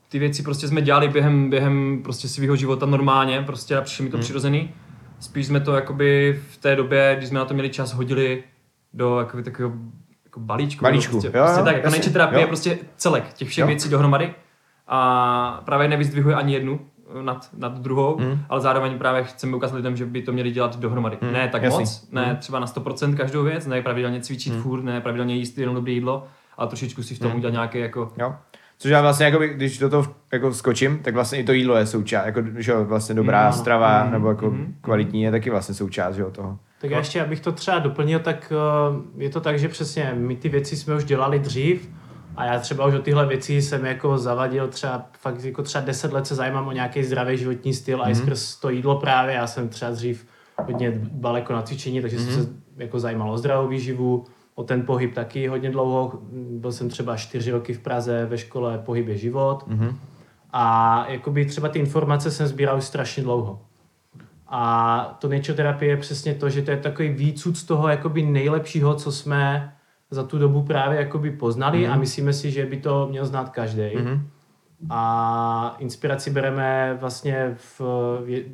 [0.09, 4.11] ty věci prostě jsme dělali během, během prostě svého života normálně, prostě a přišlo mi
[4.11, 4.23] to mm.
[4.23, 4.71] přirozený.
[5.21, 8.45] Spíš jsme to jakoby v té době, když jsme na to měli čas, hodili
[8.95, 9.75] do jakoby takového
[10.25, 10.83] jako balíčku.
[10.83, 12.41] Balíčku, Prostě, jo, prostě jo, tak, jako terapie jo.
[12.41, 13.67] je prostě celek těch všech Jo.
[13.67, 14.35] věcí dohromady
[14.87, 16.81] a právě nevyzdvihuje ani jednu
[17.23, 18.39] nad, nad druhou, Mm.
[18.49, 21.19] ale zároveň právě chceme ukázat lidem, že by to měli dělat dohromady.
[21.21, 21.79] Mm, Ne tak jasný.
[21.81, 24.63] moc, ne třeba na 100% každou věc, ne pravidelně cvičit Mm.
[24.63, 26.25] furt, ne pravidelně jíst jenom dobré jídlo,
[26.59, 28.35] ale trošičku si v tom udělat nějaký jako Jo.
[28.79, 31.87] Což já vlastně, jako, když do toho jako skočím, tak vlastně i to jídlo je
[31.87, 34.57] součást, jako, že jo, vlastně dobrá Mm, mm, strava, mm, mm, nebo jako mm.
[34.57, 36.59] mm, kvalitní je taky vlastně součást, že jo, toho.
[36.81, 40.37] Tak já ještě, abych to třeba doplnil, tak eh, je to tak, že přesně my
[40.37, 41.91] ty věci jsme už dělali dřív
[42.37, 46.13] a já třeba už o tyhle věci jsem jako zavadil třeba fakt jako třeba 10
[46.13, 49.47] let se zajímám o nějaký zdravý životní styl a i skrz to jídlo právě, já
[49.47, 50.27] jsem třeba dřív
[50.65, 54.87] hodně dbal jako na cvičení, takže jsem se jako zajímal o zdravou výživu, o ten
[54.87, 56.13] pohyb taky hodně dlouho,
[56.51, 59.65] byl jsem třeba 4 roky v Praze ve škole Pohyb je život.
[60.51, 63.61] A jakoby třeba ty informace jsem sbíral už strašně dlouho.
[64.49, 68.23] A to nature terapie je přesně to, že to je takový výcud z toho jakoby
[68.23, 69.73] nejlepšího, co jsme
[70.11, 71.93] za tu dobu právě jakoby poznali mm.
[71.93, 73.97] a myslíme si, že by to měl znát každý.
[73.97, 74.29] Mhm.
[74.91, 77.81] A inspiraci bereme vlastně v,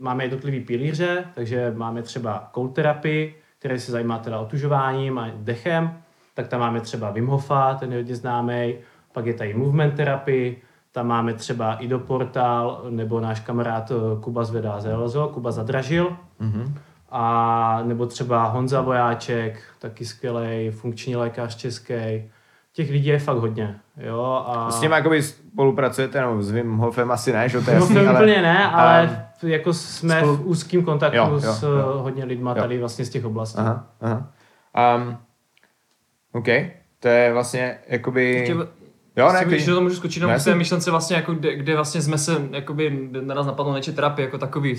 [0.01, 5.99] máme jednotlivý pilíře, takže máme třeba cold terapii, který se zajímá teda otužováním a dechem,
[6.35, 8.75] tak tam máme třeba Wim Hofa, ten je hodně známý,
[9.13, 10.57] pak je tady movement therapy,
[10.93, 16.75] tam máme třeba Ido Portal, nebo náš kamarád eh, Kuba Zvedá Zelzo, Kuba Zadražil, mm-hmm.
[17.13, 21.95] A nebo třeba Honza Vojáček, taky skvělý funkční lékař český.
[22.73, 23.79] Těch lidí je fakt hodně.
[23.97, 24.71] Jo, a...
[24.71, 27.97] S těma jakoby spolupracujete, no s Wim Hofem asi ne, že jo, to je jasný,
[27.97, 28.19] ale, ale...
[28.19, 31.99] úplně ne, ale jako jsme spolu- v úzkém kontaktu Jo, jo, s jo.
[32.03, 32.63] hodně lidma Jo.
[32.63, 33.59] tady vlastně z těch oblastí.
[33.59, 34.33] Aha, aha.
[34.97, 35.17] Um,
[36.33, 36.47] OK,
[37.01, 38.33] to je vlastně jakoby...
[38.33, 38.55] Ještě,
[39.17, 40.53] Jo, ne, když to můžu skočit No, no, k jasně.
[40.53, 44.27] té myšlence vlastně, jako kde, kde, vlastně jsme se, jakoby, na nás napadlo neče terapie
[44.27, 44.77] jako takový.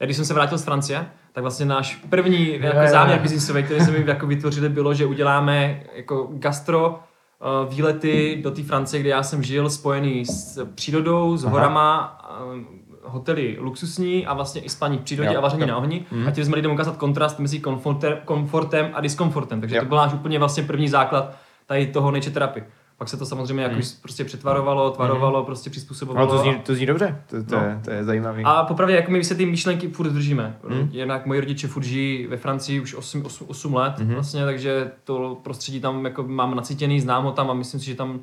[0.00, 1.06] Já když jsem se vrátil z Francie,
[1.38, 6.28] tak vlastně náš první jako záměr biznisový, který jsme jako vytvořili, bylo, že uděláme jako
[6.32, 11.52] gastro uh, výlety do té Francie, kde já jsem žil, spojený s přírodou, s Aha.
[11.52, 12.18] horama,
[12.52, 12.62] uh,
[13.02, 15.68] hotely luxusní a vlastně i spaní v přírodě Jo, a vaření jo.
[15.68, 16.04] na ohni.
[16.10, 16.28] Mhm.
[16.28, 19.60] A chtěli jsme lidem ukázat kontrast mezi komfortem, komfortem a diskomfortem.
[19.60, 19.82] Takže Jo.
[19.82, 21.34] to byl náš úplně vlastně první základ
[21.66, 22.64] tady toho nature terapy.
[22.98, 26.26] Pak se to samozřejmě jako prostě přetvarovalo, tvarovalo, prostě No přizpůsobovalo.
[26.32, 27.64] to zní, to zní dobře, to, to, No.
[27.64, 28.42] je, to je zajímavý.
[28.44, 30.56] a popravdě, jako my se ty myšlenky furt držíme.
[30.68, 30.78] Mhm.
[30.78, 30.88] Mm.
[30.92, 34.08] Jinak moji rodiče furt žijí ve Francii už 8, 8, 8 let Mhm.
[34.08, 34.14] mm.
[34.14, 37.94] vlastně, takže to prostředí tam jako mám nacítěný, znám ho tam a myslím si, že
[37.94, 38.20] tam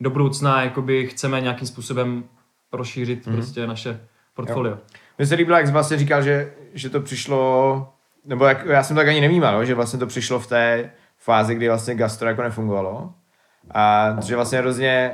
[0.00, 2.24] do budoucna jakoby chceme nějakým způsobem
[2.72, 3.34] rozšířit Mhm.
[3.36, 3.42] mm.
[3.42, 4.00] prostě naše
[4.34, 4.78] portfolio.
[5.18, 7.88] Mně se líbilo, jak jsi vlastně říkal, že, že to přišlo,
[8.24, 11.54] nebo jak, já jsem to tak ani nevnímal, že vlastně to přišlo v té fázi,
[11.54, 13.12] kdy vlastně gastro jako nefungovalo.
[13.74, 15.10] A že vlastně hrozně,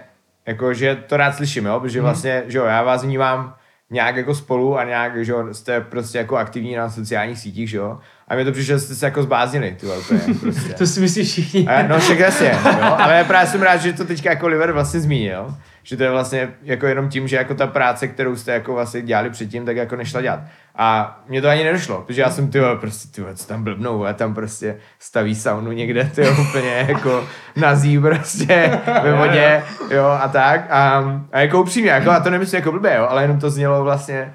[0.46, 3.54] jako, že to rád slyším, jo, protože vlastně, že jo, já vás vnímám
[3.90, 7.76] nějak jako spolu a nějak, že jo, jste prostě jako aktivní na sociálních sítích, že
[7.76, 7.98] jo.
[8.28, 10.72] A mě to přišlo, že jste se jako zbláznili, ty úplně, prostě.
[10.72, 11.66] To si myslí všichni.
[11.66, 15.00] A, no však jasně, jo, ale právě jsem rád, že to teďka jako Oliver vlastně
[15.00, 15.54] zmínil,
[15.86, 19.02] že to je vlastně jako jenom tím, že jako ta práce, kterou jste jako vlastně
[19.02, 20.40] dělali předtím, tak jako nešla dělat.
[20.76, 24.12] A mně to ani nedošlo, protože já jsem ty prostě ty co tam blbnou, a
[24.12, 27.24] tam prostě staví saunu někde, ty úplně jako
[27.56, 30.66] nazí prostě ve vodě, jo, a tak.
[30.70, 33.84] A, a jako upřímně, jako, a to nemyslím jako blbě, jo, ale jenom to znělo
[33.84, 34.34] vlastně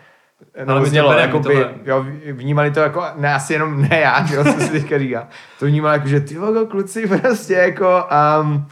[0.65, 4.25] No, Ale znělo, jako by, tohle- jo, vnímali to jako, ne, asi jenom ne já,
[4.25, 5.27] že jo, co si teďka říká.
[5.59, 8.03] To vnímali jako, že ty vogo, kluci prostě jako,
[8.41, 8.67] um,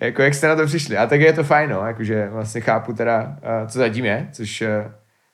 [0.00, 0.96] jako jak jste na to přišli.
[0.96, 3.36] A tak je to fajn, no, jakože vlastně chápu teda,
[3.68, 4.68] co zatím je, což uh,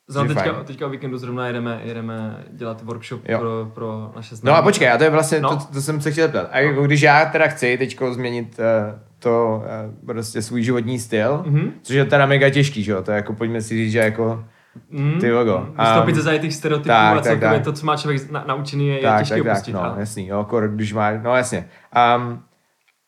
[0.09, 0.55] Znám teďka, fajn.
[0.65, 3.39] teďka o víkendu zrovna jedeme, jedeme dělat workshop Jo.
[3.39, 4.59] pro, pro naše No známé.
[4.59, 5.51] a počkej, a to je vlastně, no.
[5.51, 5.57] No.
[5.57, 6.49] to, to, jsem se chtěl zeptat.
[6.53, 11.43] A jako když já teda chci teďko změnit uh, to, uh, prostě svůj životní styl,
[11.47, 11.73] Mhm.
[11.83, 14.45] což je teda mega těžký, že jo, to je jako, pojďme si říct, že jako,
[14.91, 15.67] Mm, Ty logo.
[15.81, 17.65] Vystoupit Um, ze zajetých stereotypů tak, a tak, celkově tak.
[17.65, 19.75] to, co má člověk na, naučený, je, tak, těžké tak, tak, opustit.
[19.75, 21.69] no, a- jasný, jo, kor, když má, no jasně.
[22.17, 22.43] Um,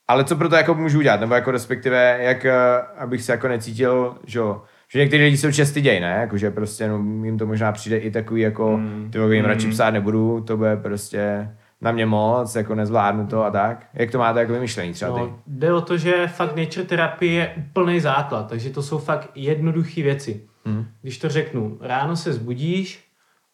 [0.09, 2.55] ale co pro to jako můžu udělat, nebo jako respektive, jak, eh,
[2.99, 6.88] abych se jako necítil, že jo, že někteří lidi jsou čestý děj, ne, jakože prostě,
[6.88, 9.33] no, jim to možná přijde i takový jako, Mm, ty mm.
[9.33, 9.49] jim mm.
[9.49, 13.87] radši psát nebudu, to bude prostě na mě moc, jako nezvládnu to a tak.
[13.95, 15.21] Jak to máte jako vymyšlení třeba ty?
[15.21, 19.31] No, jde o to, že fakt nature terapie je úplný základ, takže to jsou fakt
[19.35, 20.40] jednoduché věci.
[20.64, 20.87] Hmm.
[21.03, 23.05] Když to řeknu, ráno se zbudíš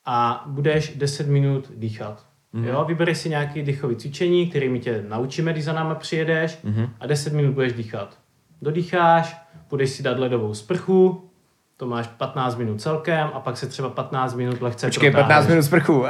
[0.07, 2.30] a budeš 10 minut dýchat.
[2.53, 2.65] Mhm.
[2.65, 6.89] Jo, vybereš si nějaké dýchové cvičení, kterými tě naučíme, když za náma přijedeš Mhm.
[7.01, 8.19] a 10 minut budeš dýchat.
[8.63, 9.37] Dodýcháš,
[9.69, 11.27] půjdeš si dát ledovou sprchu,
[11.77, 15.35] to máš 15 minut celkem a pak se třeba 15 minut lehce Počkej, protáhneš.
[15.37, 16.05] 15 minut sprchu.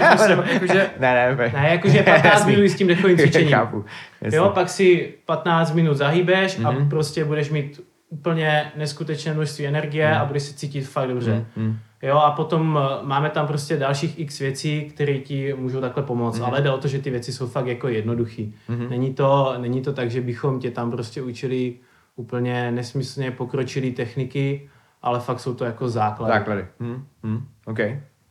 [0.00, 0.36] jakože,
[1.00, 1.52] ne, ne, ne.
[1.62, 2.52] Ne, jakože 15 Jasný.
[2.56, 3.50] minut s tím dechovým cvičením.
[3.50, 3.84] Chápu.
[4.22, 4.36] Jasný.
[4.36, 6.72] Jo, pak si 15 minut zahýbeš mm-hmm.
[6.74, 6.86] Mhm.
[6.86, 10.20] a prostě budeš mít úplně neskutečné množství energie Mhm.
[10.20, 11.46] a budeš se cítit fakt dobře.
[11.56, 11.78] Mm, mm.
[12.06, 16.38] Jo, a potom eh, máme tam prostě dalších x věcí, které ti můžou takhle pomoct,
[16.38, 16.44] Mhm.
[16.48, 18.54] ale jde o to, že ty věci jsou fakt jako jednoduchý.
[18.68, 18.90] Mhm.
[18.90, 21.74] Není, to, není to tak, že bychom tě tam prostě učili
[22.16, 24.68] úplně nesmyslně pokročilé techniky,
[25.02, 26.32] ale fakt jsou to jako základy.
[26.32, 26.66] Základy.
[26.78, 27.46] Mm, mm.
[27.66, 27.80] OK.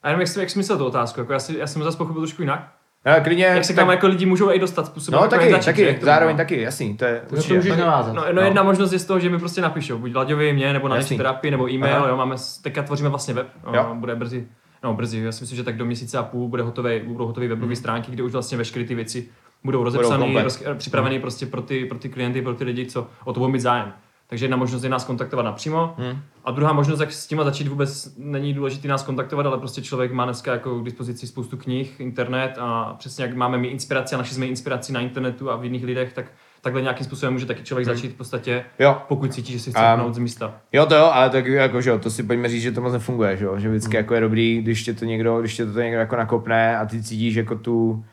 [0.04, 1.86] a jenom jak jsi, jak jsi myslel tu otázku, jako já, si, já jsem to
[1.86, 2.74] zase pochopil trošku jinak.
[3.06, 5.42] No, klidně, Jak se k nám jako lidi můžou i dostat způsobem, No jako jak
[5.44, 8.14] taky, začít, taky, to zároveň taky, jasný, to je No to můžeš navázat.
[8.16, 8.42] No, no, No.
[8.42, 11.18] jedna možnost je z toho, že mi prostě napíšou, buď Laďovi, mě, nebo na naší
[11.18, 12.08] terapii, nebo e-mail, Aha.
[12.10, 13.74] jo, máme, teďka tvoříme vlastně web, Jo.
[13.76, 13.96] jo.
[13.96, 14.48] bude brzy,
[14.84, 17.48] no brzy, já si myslím, že tak do měsíce a půl bude hotové, budou hotové
[17.48, 17.76] webové Mhm.
[17.76, 19.28] stránky, kde už vlastně veškeré ty věci
[19.64, 23.34] budou rozepsané, roz, připravené prostě pro ty, pro ty klienty, pro ty lidi, co o
[23.34, 23.94] to budou mít zájem.
[24.28, 25.94] Takže jedna možnost je nás kontaktovat napřímo.
[25.98, 26.20] Hmm.
[26.46, 30.12] A druhá možnost, jak s tím začít vůbec není důležité nás kontaktovat, ale prostě člověk
[30.12, 34.18] má dneska jako k dispozici spoustu knih, internet a přesně jak máme my inspiraci a
[34.18, 36.26] našli jsme inspiraci na internetu a v jiných lidech, tak
[36.62, 39.82] takhle nějakým způsobem může taky člověk začít v podstatě, Jo, pokud cítí, že si chce
[40.06, 40.54] Um, z místa.
[40.72, 42.94] jo to jo, ale tak jako, že jo, to si pojďme říct, že to moc
[42.94, 44.04] nefunguje, že jo, že vždycky Hmm.
[44.04, 47.04] jako je dobrý, když tě to někdo, když tě to někdo jako nakopne a ty
[47.04, 48.06] cítíš jako tu,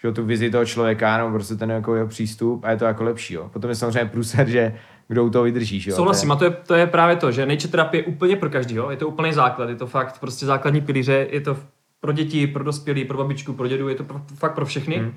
[0.00, 2.84] že jo, tu vizi toho člověka, nebo prostě ten jako jeho přístup a je to
[2.84, 3.50] jako lepší, jo.
[3.52, 4.74] Potom je samozřejmě průser, že
[5.08, 5.96] kdo u toho vydrží, že jo.
[5.96, 8.50] Souhlasím, to a to je, to je právě to, že nature terapie je úplně pro
[8.50, 11.56] každýho, je to úplný základ, je to fakt prostě základní pilíře, je to
[12.00, 15.12] pro děti, pro dospělí, pro babičku, pro dědu, je to pro, fakt pro všechny.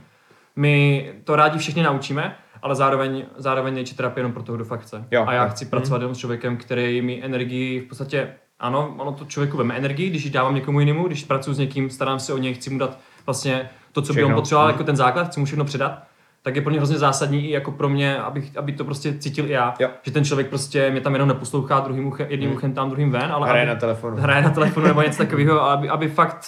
[0.56, 4.82] My to rádi všichni naučíme, ale zároveň, zároveň nature terapie jenom pro toho, kdo fakt
[4.82, 5.06] chce.
[5.12, 5.50] Jo, a já jo.
[5.50, 8.28] chci pracovat jenom s člověkem, který mi energii v podstatě,
[8.60, 11.90] ano, ono to člověku veme energii, když ji dávám někomu jinému, když pracuji s někým,
[11.90, 14.42] starám se o něj, chci mu dát vlastně to, co by on Všechno.
[14.42, 14.74] potřeboval, Mhm.
[14.74, 16.04] jako ten základ, chci mu všechno předat,
[16.44, 19.46] tak je pro ně hrozně zásadní i jako pro mě, abych, aby to prostě cítil
[19.46, 19.74] i já.
[19.80, 19.90] Jo.
[20.04, 23.32] Že ten člověk prostě mě tam jenom neposlouchá druhým uchem, jedním uchem tam, druhým ven,
[23.32, 24.18] ale Hraje aby, na telefonu.
[24.18, 26.44] hraje na telefonu nebo něco takového, aby, aby fakt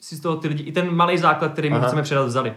[0.00, 1.86] si z toho ty lidi, i ten malý základ, který my Aha.
[1.86, 2.52] chceme předat, vzali.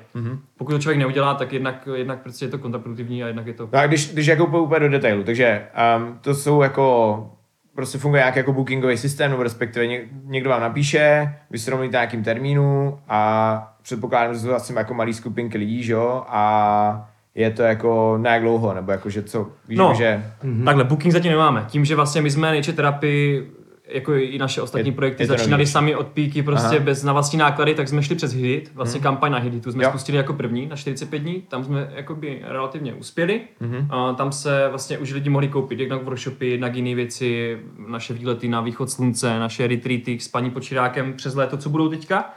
[0.58, 3.70] Pokud to člověk neudělá, tak jednak, jednak prostě je to kontraproduktivní a jednak je to...
[3.74, 7.30] No a když, když jako úplně do detailu, takže um, to jsou jako,
[7.76, 11.98] prostě funguje nějaký jako bookingový systém, nebo respektive něk, někdo vám napíše, vy se domluvíte
[11.98, 16.24] na nějakým termínu a předpokládám, že to jsou asi jako malý skupinky lidí, že jo,
[16.28, 19.94] a je to jako na jak dlouho, nebo jako, že co, víš, No.
[19.98, 20.24] že...
[20.44, 20.66] Mm-hmm.
[20.66, 21.66] Takhle, booking zatím nemáme.
[21.68, 23.44] Tím, že vlastně my jsme Nature Therapy,
[23.88, 25.72] jako i naše ostatní Je- projekty, je novější.
[25.72, 26.80] sami od píky, prostě Aha.
[26.86, 29.90] bez na vlastní náklady, tak jsme šli přes Hidit, vlastně kampaň na Hiditu jsme Jo.
[29.90, 33.42] spustili jako první na 45 dní, tam jsme jakoby relativně uspěli.
[33.90, 38.48] A tam se vlastně už lidi mohli koupit jednak workshopy, jednak jiné věci, naše výlety
[38.48, 42.34] na východ slunce, naše retreaty s paní Počírákem přes léto, co budou teďka.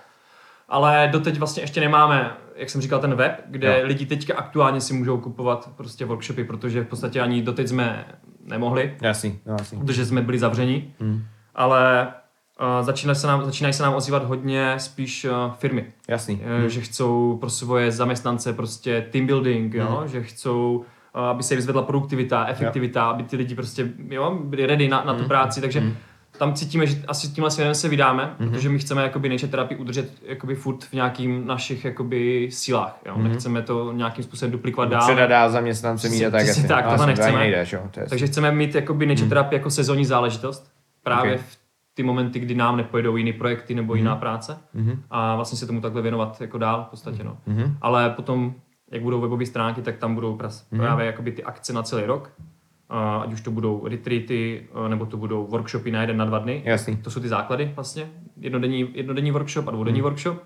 [0.68, 3.86] Ale doteď vlastně ještě nemáme, jak jsem říkal, ten web, kde Jo.
[3.86, 8.04] lidi teďka aktuálně si můžou kupovat prostě workshopy, protože v podstatě ani doteď jsme
[8.44, 9.78] nemohli, Jasný, no jasný.
[9.78, 10.94] protože jsme byli zavření.
[11.00, 11.22] Hmm.
[11.58, 12.08] Ale
[12.78, 16.40] uh, začínají se, nám, začínají se nám ozývat hodně spíš uh, firmy, Jasný.
[16.44, 16.68] hmm.
[16.68, 19.96] že chcou pro svoje zaměstnance prostě team building, jo?
[19.98, 20.08] Hmm.
[20.08, 24.88] že chcou uh, aby se vyzvedla produktivita, efektivita, aby ty lidi prostě jo, byli ready
[24.88, 25.22] na, na Hmm.
[25.22, 25.82] tu práci, takže
[26.38, 30.10] tam cítíme, že asi tímhle směrem se vydáme, protože my chceme jakoby nature terapii udržet
[30.22, 33.18] jakoby furt v nějakým našich jakoby sílách, jo?
[33.18, 35.02] nechceme to nějakým způsobem duplikovat dál.
[35.02, 36.46] Předat dál zaměstnance mít a tak.
[36.46, 36.68] Jasně.
[36.68, 37.64] tak, tohle nechceme.
[37.72, 40.70] jo, to je Takže chceme mít jakoby nature terapii jako sezónní záležitost.
[41.08, 41.44] Právě Okay.
[41.44, 41.58] v
[41.94, 44.58] ty momenty, kdy nám nepojedou jiné projekty nebo jiná práce.
[45.10, 47.24] A vlastně se tomu takhle věnovat jako dál v podstatě.
[47.24, 47.38] No.
[47.80, 48.54] Ale potom,
[48.90, 52.32] jak budou webové stránky, tak tam budou pras, právě jakoby ty akce na celý rok.
[52.90, 56.38] A ať už to budou retreaty, a nebo to budou workshopy na jeden, na dva
[56.38, 56.62] dny.
[56.64, 56.96] Jasný.
[56.96, 58.10] To jsou ty základy vlastně.
[58.36, 60.42] Jednodenní, jednodenní workshop a dvoudenní workshop.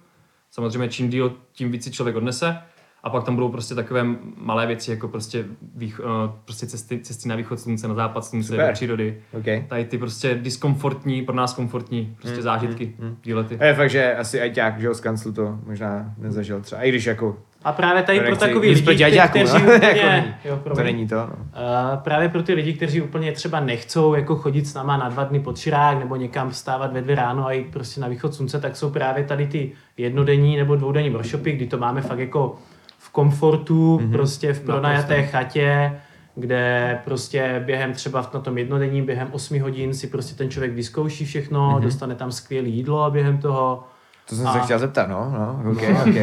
[0.51, 2.59] Samozřejmě čím díl, tím víc si člověk odnese.
[3.04, 4.04] A pak tam budou prostě takové
[4.36, 5.44] malé věci, jako prostě,
[5.76, 8.66] vých, eh, prostě cesty, cesty na východ slunce, na západ slunce, Super.
[8.66, 9.18] do přírody.
[9.38, 9.64] Okay.
[9.68, 13.58] Tady ty prostě diskomfortní, pro nás komfortní prostě zážitky, výlety.
[13.58, 16.82] A je fakt, že asi ajťák, že z kanclu to možná nezažil třeba.
[16.82, 19.74] I když jako, A právě tady To pro takový lidi, proti kte- ajťákům, kteří no.
[19.74, 19.88] úplně...
[19.88, 20.84] Jako, jo, to promiň.
[20.84, 21.26] není to, no.
[21.26, 25.24] Uh, právě pro ty lidi, kteří úplně třeba nechcou jako chodit s náma na dva
[25.24, 28.60] dny pod širák nebo někam vstávat ve dvě ráno a jít prostě na východ slunce,
[28.60, 32.58] tak jsou právě tady ty jednodenní nebo dvoudenní workshopy, kdy to máme fakt jako
[33.02, 34.12] v komfortu, mm-hmm.
[34.12, 36.00] prostě v pronajaté chatě,
[36.34, 41.24] kde prostě během třeba na tom jednodenní, během 8 hodin si prostě ten člověk vyzkouší
[41.24, 41.80] všechno, mm-hmm.
[41.80, 43.84] dostane tam skvělé jídlo během toho.
[44.28, 46.14] To jsem A- se chtěl zeptat, no, no, ok, ok.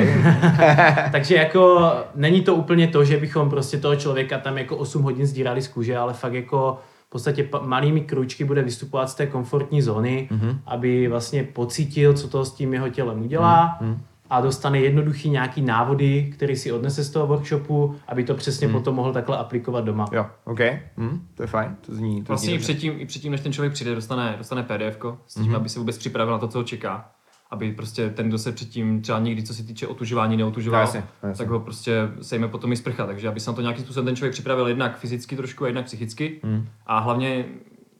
[1.11, 5.25] Takže jako není to úplně to, že bychom prostě toho člověka tam jako 8 hodin
[5.25, 9.81] sdírali z kůže, ale fakt jako v podstatě malými kručky bude vystupovat z té komfortní
[9.81, 10.57] zóny, mm-hmm.
[10.65, 13.97] aby vlastně pocítil, co to s tím jeho tělem udělá mm-hmm.
[14.29, 18.73] A dostane jednoduchý nějaký návody, který si odnese z toho workshopu, aby to přesně mm.
[18.73, 20.05] potom mohl takhle aplikovat doma.
[20.11, 20.59] Jo, ok,
[20.97, 23.53] hm, to je fajn, to zní, to Vlastně zní i předtím, i předtím, než ten
[23.53, 25.55] člověk přijde, dostane, dostane PDF s tím, mm-hmm.
[25.55, 27.11] aby se vůbec připravil na to, co ho čeká.
[27.51, 31.43] Aby prostě ten, kdo se předtím třeba někdy, co se týče otužování, neotužoval, jasně, jasně.
[31.43, 33.05] tak ho prostě sejme potom i sprcha.
[33.05, 35.85] Takže aby se na to nějakým způsobem ten člověk připravil jednak fyzicky trošku a jednak
[35.85, 36.39] psychicky.
[36.43, 36.67] Mm.
[36.85, 37.45] A hlavně,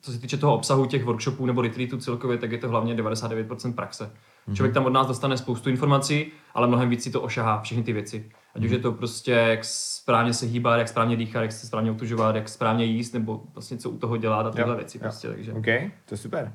[0.02, 3.74] co se týče toho obsahu těch workshopů nebo retreatů celkově, tak je to hlavně 99%
[3.74, 4.12] praxe.
[4.50, 4.56] Mm.
[4.56, 7.94] Člověk tam od nás dostane spoustu informací, ale mnohem víc si to ošahá, všechny ty
[7.94, 8.26] věci.
[8.56, 11.92] Ať už je to prostě, jak správně se hýbat, jak správně dýchat, jak se správně
[11.92, 15.00] otužovat, jak správně jíst, nebo vlastně co u toho dělat a tyhle věci.
[15.00, 15.54] Prostě, takže.
[15.54, 15.66] Ok,
[16.06, 16.54] to je super.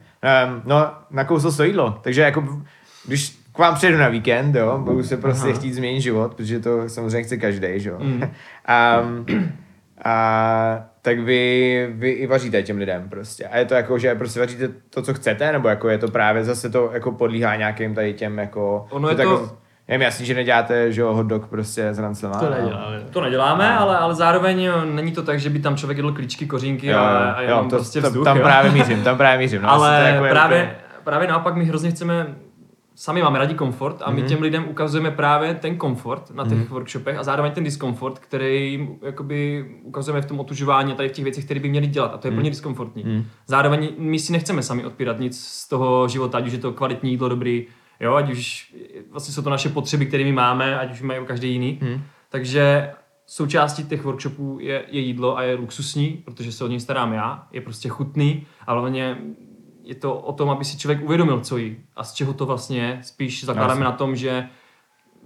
[0.48, 2.62] Um, no, nakousl to jídlo, takže jako,
[3.06, 5.58] když k vám přijedu na víkend, jo, budu se prostě Aha.
[5.58, 7.98] chtít změnit život, protože to samozřejmě chce každý, jo.
[8.00, 8.22] Mm.
[8.22, 9.26] um,
[10.04, 13.44] a tak vy, vy i vaříte těm lidem prostě.
[13.44, 16.44] A je to jako, že prostě vaříte to, co chcete, nebo jako je to právě
[16.44, 18.86] zase to jako podlíhá nějakým tady těm jako...
[18.90, 22.38] Ono je to- Jako, mi jasný, že neděláte, že jo, hot dog prostě s ranclema.
[22.38, 23.00] To a- neděláme.
[23.10, 26.46] To neděláme, ale, ale zároveň jo, není to tak, že by tam člověk jedl klíčky,
[26.46, 28.24] kořínky Jo, a, a jenom jo, to, prostě to, vzduch.
[28.24, 28.42] tam jo.
[28.42, 29.62] právě mířím, tam právě mířím.
[29.62, 32.26] No, asi to ale jako právě, úplně- právě naopak my hrozně chceme,
[32.94, 34.28] sami máme rádi komfort a my Mhm.
[34.28, 38.88] těm lidem ukazujeme právě ten komfort na těch workshopech a zároveň ten diskomfort, který jim
[39.02, 42.18] jakoby ukazujeme v tom otužování a tady v těch věcech, které by měli dělat a
[42.18, 42.36] to je Mhm.
[42.36, 43.26] pro ně diskomfortní.
[43.46, 47.10] Zároveň my si nechceme sami odpírat nic z toho života, ať už je to kvalitní
[47.10, 47.66] jídlo dobrý,
[48.00, 48.74] jo, ať už
[49.10, 51.78] vlastně jsou to naše potřeby, které my máme, ať už mají každý jiný.
[51.82, 52.02] Mhm.
[52.28, 52.90] Takže
[53.26, 57.46] součástí těch workshopů je, je jídlo a je luxusní, protože se o něj starám já,
[57.52, 59.18] je prostě chutný a hlavně
[59.84, 62.80] je to o tom, aby si člověk uvědomil, co jí a z čeho to vlastně
[62.80, 62.98] je.
[63.02, 63.84] Spíš zakládáme Jasně.
[63.84, 64.48] na tom, že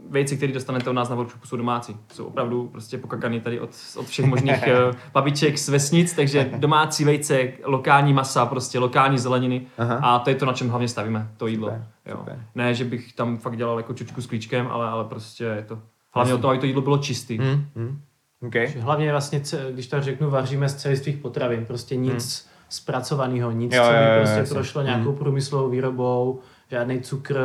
[0.09, 1.97] vejce, které dostanete od nás na workshopu, jsou domácí.
[2.13, 4.77] Jsou opravdu prostě pokakaný tady od, od všech možných eh,
[5.13, 9.95] babiček z vesnic, takže domácí vejce, lokální masa, prostě lokální zeleniny Aha.
[10.03, 11.69] a to je to, na čem hlavně stavíme, to jídlo.
[11.69, 12.17] Super, jo.
[12.19, 12.45] super.
[12.55, 15.79] Ne, že bych tam fakt dělal jako čočku s klíčkem, ale, ale prostě je to
[16.15, 17.39] hlavně o tom, aby to jídlo bylo čistý.
[17.39, 18.01] Hmm, hmm.
[18.47, 18.67] Okay.
[18.67, 21.67] Hlavně vlastně, když to řeknu, vaříme z celistvých potravin.
[21.67, 24.55] Prostě nic zpracovaného, nic, Jo, co jo, by jo, prostě jasně.
[24.55, 27.39] prošlo nějakou průmyslovou výrobou, žádný cukr,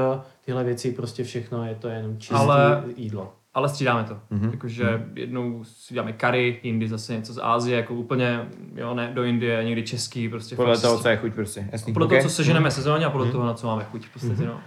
[0.45, 3.33] tyhle věci, prostě všechno, je to jenom čisté Ale- jídlo.
[3.53, 4.17] Ale střídáme to.
[4.29, 4.41] Mhm.
[4.41, 4.51] Mm-hmm.
[4.51, 9.23] Jakože jednou si dáme curry, jindy zase něco z Ázie, jako úplně, jo, ne, do
[9.23, 10.55] Indie, někdy český, prostě.
[10.55, 11.69] Podle toho, co je chuť prostě.
[11.71, 11.93] Jasný.
[11.93, 12.17] podle okay.
[12.17, 14.59] toho, co seženeme sezóně a podle toho, na co máme chuť v podstatě, no.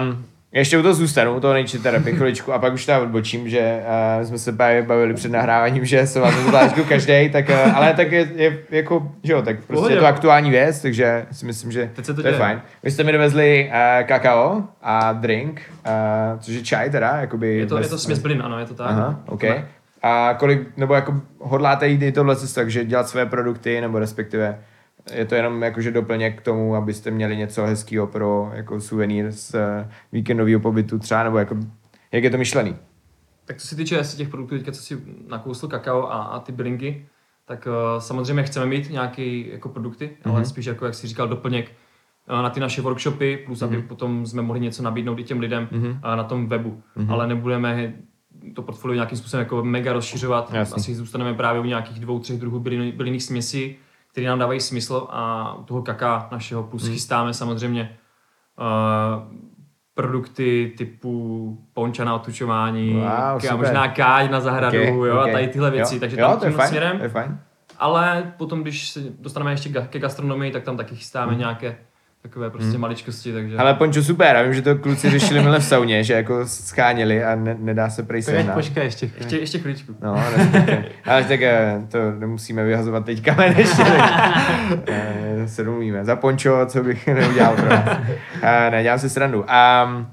[0.00, 0.24] Um,
[0.58, 3.80] ještě u toho zůstanu, u toho nejči terapii chviličku a pak už tam odbočím, že
[4.18, 7.94] uh, jsme se právě bavili před nahráváním, že se vám zvlášku každý, tak, uh, ale
[7.94, 9.94] tak je, je, jako, že jo, tak prostě Pohodě.
[9.94, 12.38] je to aktuální věc, takže si myslím, že Teď se to to je děje.
[12.40, 12.60] fajn.
[12.82, 17.58] Vy jste mi dovezli uh, kakao a drink, uh, což je čaj teda, jakoby.
[17.58, 18.86] Je to, bez- je to směs bylin, ano, je to tak.
[18.90, 19.42] Aha, OK.
[20.02, 24.58] A kolik, nebo jako hodláte jít i tohle cestou, takže dělat své produkty, nebo respektive
[25.12, 29.54] je to jenom jakože doplněk k tomu, abyste měli něco hezkého pro jako suvenýr z
[29.54, 31.56] eh, víkendového pobytu třeba, nebo jako,
[32.12, 32.76] jak je to myšlený?
[33.44, 36.52] Tak co se týče asi těch produktů, teďka co si nakousl kakao a, a ty
[36.52, 37.06] bylinky,
[37.46, 40.30] tak uh, samozřejmě chceme mít nějaké jako produkty, mm-hmm.
[40.30, 41.72] ale spíš jako, jak jsi říkal, doplněk
[42.30, 43.64] uh, na ty naše workshopy, plus mm-hmm.
[43.64, 45.90] aby potom jsme mohli něco nabídnout i těm lidem mm-hmm.
[45.90, 46.82] uh, na tom webu.
[46.96, 47.12] Mm-hmm.
[47.12, 47.94] Ale nebudeme
[48.54, 50.52] to portfolio nějakým způsobem jako mega rozšiřovat.
[50.52, 50.76] Jasný.
[50.76, 53.76] Asi zůstaneme právě u nějakých dvou, třech druhů bylin, bylinných směsí,
[54.14, 56.92] které nám dávají smysl a u toho kaká našeho plus mm.
[56.92, 57.96] chystáme samozřejmě
[58.58, 59.32] uh,
[59.94, 63.56] produkty typu ponča na otučování, Wow, super.
[63.56, 65.28] možná káď na zahradu, Ok, jo, ok.
[65.28, 66.96] a tady tyhle věci, jo, takže jo, tam to je tímhle fajn, směrem.
[66.96, 67.38] to je fajn.
[67.78, 71.38] Ale potom, když se dostaneme ještě ke gastronomii, tak tam taky chystáme Hmm.
[71.40, 71.76] nějaké
[72.24, 73.56] takové prostě maličkosti, takže...
[73.56, 77.24] Ale Pončo super, já vím, že to kluci řešili minule v sauně, že jako scháněli
[77.24, 78.54] a ne, nedá se prej sehnat.
[78.54, 79.10] počkej ještě.
[79.18, 79.94] ještě, ještě chvíličku.
[80.02, 80.84] No, respektive.
[81.04, 83.82] Ale tak eh, to nemusíme vyhazovat teďka, ale ještě
[84.86, 86.04] eh, se domluvíme.
[86.04, 87.98] Za pončo, co bych neudělal pro vás.
[88.42, 89.40] Eh, ne, dělám si srandu.
[89.40, 90.06] Um,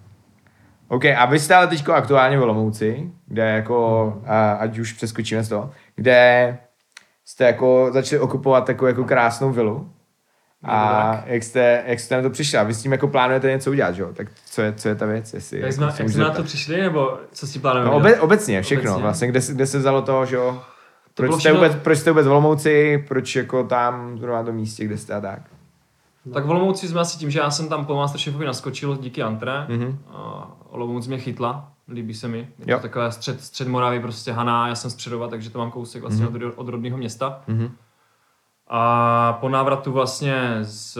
[0.88, 5.43] OK, a vy jste ale teďko aktuálně v Olomouci, kde jako, a, ať už přeskočíme
[5.43, 6.58] z toho, kde
[7.26, 9.89] jste jako začali okupovat takovou jako krásnou vilu.
[10.63, 12.58] A jak jste, jak jste na to přišli?
[12.58, 14.10] A vy s tím jako plánujete něco udělat, že jo?
[14.13, 15.34] Tak co je, co je ta věc?
[15.34, 18.62] Jestli, Jak jako jak jsme na to přišli, nebo co si plánujeme No, obe, obecně,
[18.62, 18.91] všechno.
[18.91, 19.04] Obecně.
[19.04, 20.62] Vlastně, kde, se- kde se vzalo to, že jo?
[21.13, 24.43] Proč bylo jste, všechno- vůbec, proč jste vůbec v Olomouci, proč jako tam, zrovna na
[24.45, 25.39] tom místě, kde jste a tak?
[26.34, 29.52] Tak v Olomouci jsme asi tím, že já jsem tam po Masterchefovi naskočil díky Antre.
[29.69, 29.80] Mhm.
[29.80, 29.95] Mm-hmm.
[30.69, 32.38] Olomouc mě chytla, líbí se mi.
[32.38, 32.78] Je Jo.
[32.78, 36.26] to takové střed, střed Moravy, prostě Haná, já jsem středova, takže to mám kousek vlastně
[36.26, 36.47] mm-hmm.
[36.47, 37.41] od, od rodného města.
[37.47, 37.71] Mhm.
[38.73, 40.97] A po návratu vlastně z,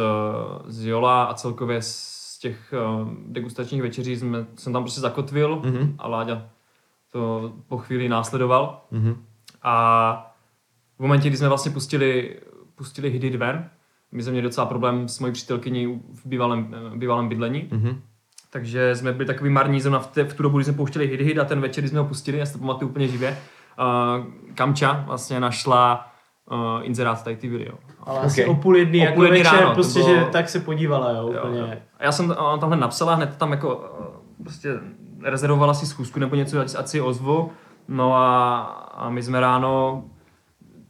[0.68, 5.96] z Jola a celkově z těch uh, degustačních večeří jsme, jsem tam prostě zakotvil Mhm.
[6.00, 6.42] a Láďa
[7.12, 8.82] to po chvíli následoval.
[8.92, 9.16] Mhm.
[9.64, 10.34] A
[10.98, 12.40] v momentě, kdy jsme vlastně pustili,
[12.76, 13.70] pustili Hidit ven,
[14.12, 18.02] my jsme měli docela problém s mojí přítelkyní v bývalém, eh, bývalém bydlení, Mhm.
[18.50, 21.46] takže jsme byli takový marní zrovna v, v tu dobu, kdy jsme pouštěli Hit a
[21.46, 23.38] ten večer, kdy jsme ho pustili, já si to pamatuju úplně živě,
[23.80, 26.11] uh, Kamča vlastně našla
[26.52, 27.74] uh, inzerát tady ty video.
[28.04, 28.52] Ale asi Ok.
[28.58, 31.12] o půl jedný, O jako půl jedný večer, ráno, prostě, bylo- že tak se podívala,
[31.12, 31.60] jo, Jo, úplně.
[31.60, 31.68] jo.
[32.00, 34.70] A já jsem on tamhle napsala, hned tam jako eh, prostě
[35.24, 37.52] rezervovala si schůzku nebo něco, ať, ať si ozvu.
[37.88, 38.60] No a,
[38.96, 40.04] a my jsme ráno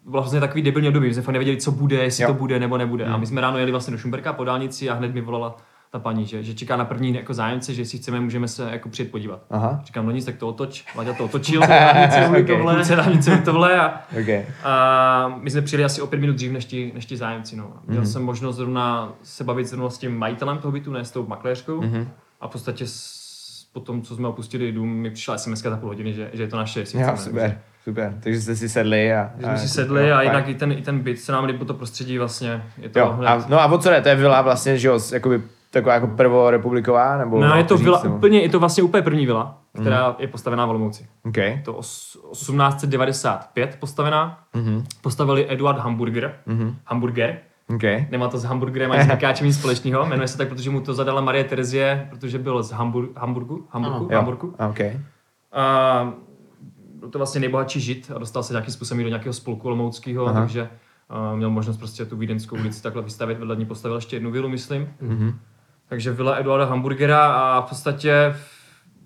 [0.06, 2.28] bylo vlastně takový debilní období, my jsme fakt nevěděli, co bude, jestli Jo.
[2.28, 3.06] to bude nebo nebude.
[3.06, 5.56] A my jsme ráno jeli vlastně do Šumberka po dálnici a hned mi volala
[5.92, 8.90] ta paní, že, že čeká na první jako zájemce, že jestli chceme, můžeme se jako
[8.90, 9.40] přijet podívat.
[9.50, 9.82] Aha.
[9.86, 10.86] Říkám, no nic, tak to otoč.
[10.96, 12.48] Láďa to otočil, dálnice Ok.
[12.48, 14.46] tohle, se tohle a, OK.
[14.64, 17.56] a my jsme přijeli asi o pět minut dřív než ti, než ti zájemci.
[17.56, 17.74] No.
[17.88, 18.12] Měl Mhm.
[18.12, 21.82] jsem možnost zrovna se bavit zrovna s tím majitelem toho bytu, ne s tou makléřkou.
[21.82, 22.10] Mhm.
[22.42, 25.90] A v podstatě s, po tom, co jsme opustili dům, mi přišla SMS za půl
[25.90, 26.80] hodiny, že, že je to naše.
[26.80, 27.18] Jestli Jo, chceme.
[27.18, 28.18] super, super.
[28.24, 29.32] Takže jste si sedli a...
[29.38, 31.74] Že jsme si sedli a jinak i ten, i ten byt se nám líbilo to
[31.74, 32.64] prostředí vlastně.
[32.78, 34.02] Je to Jo, hned- a, no a o co jde?
[34.02, 37.42] To je vila vlastně, že jo, jakoby taková jako prvorepubliková, nebo...
[37.42, 40.28] No, je to říct, vila, nebo- úplně, je to vlastně úplně první vila, která je
[40.28, 41.08] postavená v Olomouci.
[41.26, 41.38] OK.
[41.38, 44.44] Je to os, 1895 postavená.
[44.54, 44.84] Mhm.
[45.02, 46.36] Postavili Eduard Hamburger.
[46.46, 46.76] Mhm.
[46.86, 47.38] Hamburger.
[47.76, 47.84] OK.
[48.12, 50.06] Nemá to s hamburgerem ani s Mikáčem nic společného.
[50.06, 53.68] Jmenuje se tak, protože mu to zadala Marie Terezie, protože byl z Hambur- Hamburgu.
[53.70, 54.08] Hamburgu?
[54.12, 54.54] Jo, Hamburgu.
[54.70, 54.80] OK.
[55.52, 56.14] A
[57.00, 60.28] byl to vlastně nejbohatší žid a dostal se nějakým způsobem i do nějakého spolku olomouckého,
[60.28, 60.40] Aha.
[60.40, 60.70] takže
[61.32, 63.40] uh, měl možnost prostě tu vídeňskou ulici takhle vystavit.
[63.40, 64.90] Vedle ní postavil ještě jednu vilu, myslím.
[65.02, 65.34] Mhm.
[65.92, 68.36] Takže vila Eduarda Hamburgera a v podstatě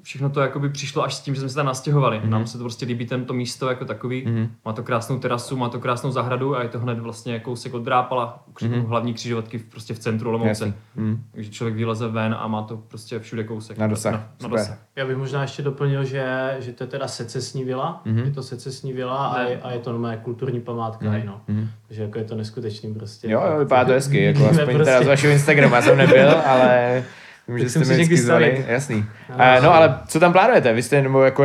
[0.06, 2.18] všechno to jakoby přišlo až s tím, že jsme se tam nastěhovali.
[2.18, 2.26] Mhm.
[2.28, 2.32] Mm-hmm.
[2.32, 4.24] Nám se to prostě líbí tento místo jako takový.
[4.26, 4.36] Mhm.
[4.36, 4.50] Mm-hmm.
[4.66, 7.84] Má to krásnou terasu, má to krásnou zahradu a je to hned vlastně kousek od
[7.84, 8.76] Drápala, kři- Mhm.
[8.82, 8.88] mm-hmm.
[8.88, 10.74] hlavní křižovatky v- prostě v centru Olomouce.
[10.96, 11.24] Mhm.
[11.34, 13.78] Takže člověk vyleze ven a má to prostě všude kousek.
[13.78, 14.14] Na dosah.
[14.14, 14.78] Na, na dosah.
[14.96, 18.16] Já bych možná ještě doplnil, že, že to je teda secesní vila, Mhm.
[18.16, 18.26] mm-hmm.
[18.26, 21.16] je to secesní vila a je, a je to normálně kulturní památka, Mhm.
[21.16, 21.26] mm-hmm.
[21.26, 21.42] no.
[21.48, 21.68] Mhm.
[21.88, 23.30] Takže jako je to neskutečný prostě.
[23.32, 26.30] Jo, jo, vypadá to hezky, jako aspoň prostě- teda z vašeho Instagramu, já jsem nebyl,
[26.46, 27.04] ale
[27.48, 29.06] vím, že jste mi vždycky zvali, jasný.
[29.30, 30.74] No, Eh, No, ale co tam plánujete?
[30.74, 31.44] Vy jste, nebo jako,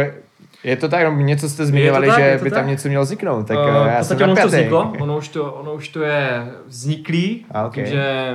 [0.64, 2.66] je to tak, no, něco jste zmiňovali, tak, že by tam tak.
[2.66, 5.74] něco mělo vzniknout, tak uh, já jsem ono už to vzniklo, ono už to, ono
[5.74, 7.74] už to je vzniklý, A, ok.
[7.74, 8.34] tím, že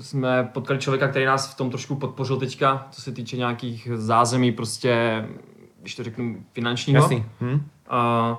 [0.00, 4.52] jsme potkali člověka, který nás v tom trošku podpořil teďka, co se týče nějakých zázemí,
[4.52, 5.24] prostě,
[5.80, 7.02] když to řeknu, finančního.
[7.02, 7.24] Jasný.
[7.40, 7.60] Hm?
[7.88, 8.38] A,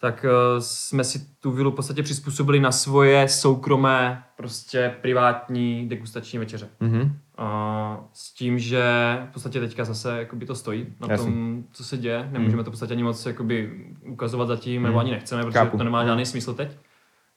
[0.00, 6.38] tak eh, jsme si tu vilu v podstatě přizpůsobili na svoje soukromé, prostě privátní degustační
[6.38, 6.68] večeře.
[6.80, 7.18] Mhm.
[7.38, 8.82] A s tím, že
[9.30, 11.26] v podstatě teďka zase jakoby to stojí na Jasný.
[11.32, 12.28] tom, co se děje.
[12.32, 14.98] Nemůžeme to v podstatě ani moc jakoby ukazovat zatím, nebo Mm.
[15.00, 15.78] ani nechceme, protože Chápu.
[15.78, 16.76] to nemá žádný smysl teď.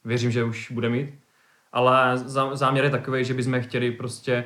[0.05, 1.09] Věřím, že už bude mít.
[1.73, 4.43] Ale zá- záměr je takový, že bychom chtěli prostě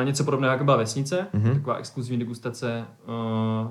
[0.00, 1.54] eh, něco podobného, jako byla vesnice, Mhm.
[1.54, 3.06] taková exkluzivní degustace, eh,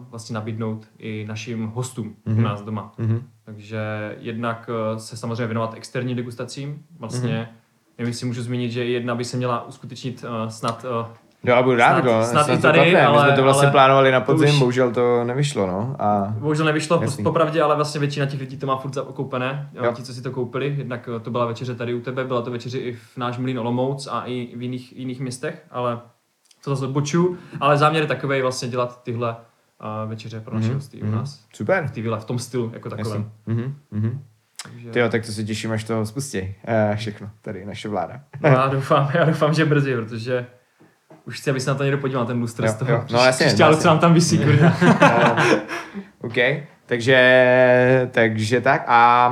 [0.10, 2.38] vlastně nabídnout i našim hostům Mhm.
[2.40, 2.94] u nás doma.
[2.98, 3.28] Mhm.
[3.44, 3.80] Takže
[4.20, 6.84] jednak eh, se samozřejmě věnovat externím degustacím.
[7.00, 7.50] Vlastně,
[7.98, 11.64] nevím, jestli můžu zmínit, že jedna by se měla uskutečnit eh, snad eh, Jo, a
[11.64, 12.92] budu rád, Snad- jako, snad i to tady, klapne.
[13.00, 15.96] My ale- jsme to vlastně ale plánovali na podzim, už- bohužel to nevyšlo, no.
[16.00, 17.24] A Bohužel nevyšlo, Jasný.
[17.24, 19.92] popravdě, ale vlastně většina těch lidí to má furt zakoupené, Jo.
[19.96, 20.76] ti, co si to koupili.
[20.78, 23.60] Jednak eh, to byla večeře tady u tebe, byla to večeře i v náš Mlín
[23.60, 26.00] Olomouc a i v jiných, jiných městech, ale
[26.64, 27.38] to zase odbočuju.
[27.60, 31.16] Ale záměr je takový vlastně dělat tyhle uh, večeře pro naše Mhm, hosty u mhm.
[31.16, 31.40] nás.
[31.54, 31.88] super.
[31.88, 33.32] V té vile, v tom stylu jako takovém.
[33.46, 33.76] Mhm.
[33.92, 34.22] Mhm.
[34.64, 34.90] Takže...
[34.90, 36.42] Ty jo, tak to se těším, až to spustí.
[36.42, 38.22] Uh, všechno, tady naše vláda.
[38.40, 40.46] No, já doufám, já doufám, že brzy, protože
[41.26, 42.92] už chci, aby se na to někdo podíval, ten lustr z toho.
[42.92, 43.06] jo.
[43.12, 43.78] No, jasně, jasně.
[43.78, 44.78] co nám tam vysí, kurňa.
[46.22, 46.36] OK,
[46.86, 48.84] takže, takže tak.
[48.88, 49.32] A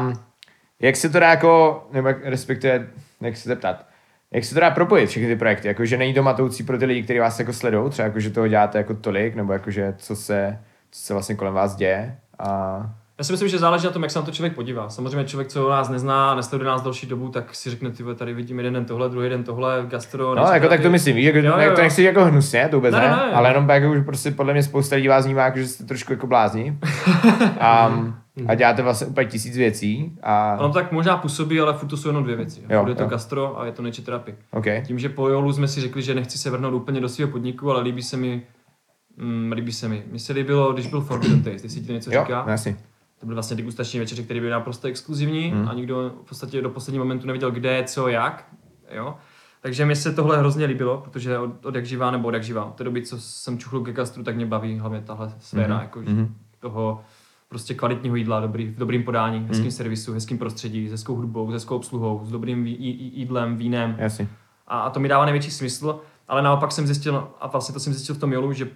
[0.79, 2.87] jak se to dá jako, nebo respektive,
[3.21, 3.85] jak se zeptat,
[4.31, 5.67] jak se to dá propojit všechny ty projekty?
[5.67, 8.47] Jakože není to matoucí pro ty lidi, kteří vás jako sledují, třeba jako, že toho
[8.47, 10.59] děláte jako tolik, nebo jakože co se,
[10.91, 12.17] co se vlastně kolem vás děje?
[12.39, 12.79] A
[13.19, 14.89] Já si myslím, že záleží na tom, jak se na to člověk podívá.
[14.89, 18.57] Samozřejmě člověk, co nás nezná, nesleduje nás další dobu, tak si řekne, ty tady vidím
[18.57, 20.35] jeden den tohle, druhý den tohle, gastro.
[20.35, 22.93] No, jako tak to myslím, víš, jako, Jo, jo, to nechci jako hnusně, to vůbec
[22.93, 23.33] ne, Ne, ne, ne.
[23.33, 26.13] ale jenom jako už prostě podle mě spousta lidí vás vnímá, jako, že jste trošku
[26.13, 26.77] jako blázni
[27.59, 27.99] a,
[28.47, 32.09] a děláte vlastně úplně tisíc věcí a Ono tak možná působí, ale furt to jsou
[32.09, 32.61] jenom dvě věci.
[32.69, 33.09] Jo, je to jo.
[33.09, 34.35] gastro a je to nature therapy.
[34.51, 37.31] OK, Tím, že po Jolu jsme si řekli, že nechci se vrhnout úplně do svého
[37.31, 38.41] podniku, ale líbí se mi,
[39.17, 40.03] mm, líbí se mi.
[40.09, 42.43] Mně se líbilo, když byl Forbidden Taste, jestli ti to něco jo, říká.
[42.45, 42.75] no, jasně.
[43.19, 45.67] To byly vlastně degustační večeře, které byly naprosto exkluzivní Hmm.
[45.67, 48.45] a nikdo v podstatě do posledního momentu nevěděl, kde, co, jak.
[48.91, 49.15] Jo?
[49.61, 52.65] Takže mi se tohle hrozně líbilo, protože od, od jak živá nebo od jak živá.
[52.65, 55.81] Od té doby, co jsem čuchl ke gastru, tak mě baví hlavně tahle sféra, Mhm,
[55.83, 56.35] jako mhm.
[56.59, 57.01] toho
[57.49, 59.71] prostě kvalitního jídla, dobrý, v dobrým podání, hezkým Mhm.
[59.71, 63.95] servisu, hezkým prostředí, s hezkou hudbou, s hezkou obsluhou, s dobrým jí- jídlem, vínem.
[63.97, 64.27] Jasně.
[64.67, 67.93] A, a to mi dává největší smysl, ale naopak jsem zjistil, a vlastně to jsem
[67.93, 68.67] zjistil v tom Jolu, že,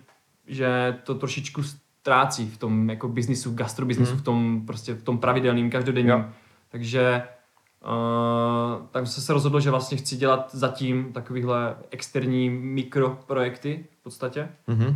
[0.48, 1.62] že to trošičku
[2.08, 4.22] ztrácí v tom jako biznisu, gastrobiznisu, Mhm.
[4.22, 6.10] v tom prostě v tom pravidelným, každodenním.
[6.12, 6.26] Jo.
[6.70, 7.24] Takže
[7.86, 14.50] uh, tak jsem se rozhodl, že vlastně chci dělat zatím takovýhle externí mikroprojekty v podstatě,
[14.68, 14.88] Mhm.
[14.88, 14.96] uh,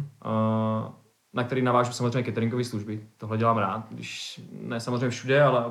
[1.34, 3.00] na který navážu samozřejmě cateringové služby.
[3.18, 5.66] Tohle dělám rád, když ne samozřejmě všude, ale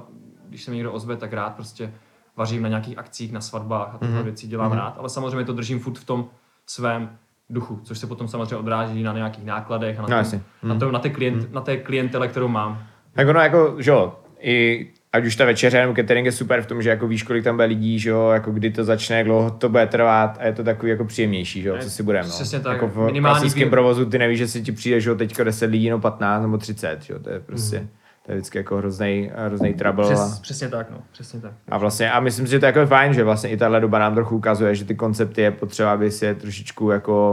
[0.49, 1.95] když se mi někdo ozve, tak rád prostě
[2.37, 4.25] vařím na nějakých akcích, na svatbách a tyhle Mhm.
[4.25, 4.79] věci dělám Mhm.
[4.79, 6.29] rád, ale samozřejmě to držím furt v tom
[6.67, 7.19] svém
[7.51, 10.81] duchu, což se potom samozřejmě odráží na nějakých nákladech a na, No, tom, na, Mhm.
[10.81, 12.83] tom, na, té klient, na té klientele, kterou mám.
[13.13, 16.67] Tak ono jako, že jo, i ať už ta večeře nebo catering je super v
[16.67, 19.27] tom, že jako víš, kolik tam bude lidí, že jo, jako kdy to začne, jak
[19.27, 22.29] dlouho to bude trvat a je to takový jako příjemnější, že jo, co si budeme,
[22.29, 22.35] no.
[22.35, 25.11] přesně tak, Jako v minimální klasickém vý- provozu ty nevíš, že si ti přijde, že
[25.11, 27.89] jo, teďka 10 lidí, no 15 nebo 30, že jo, to je prostě, Mhm.
[28.27, 30.05] To je vždycky jako hrozný, hrozný trouble.
[30.05, 31.53] Přes, přesně tak, no, přesně tak.
[31.69, 33.99] a vlastně, a myslím si, že to je jako fajn, že vlastně i tahle doba
[33.99, 37.33] nám trochu ukazuje, že ty koncepty je potřeba, aby si je trošičku jako,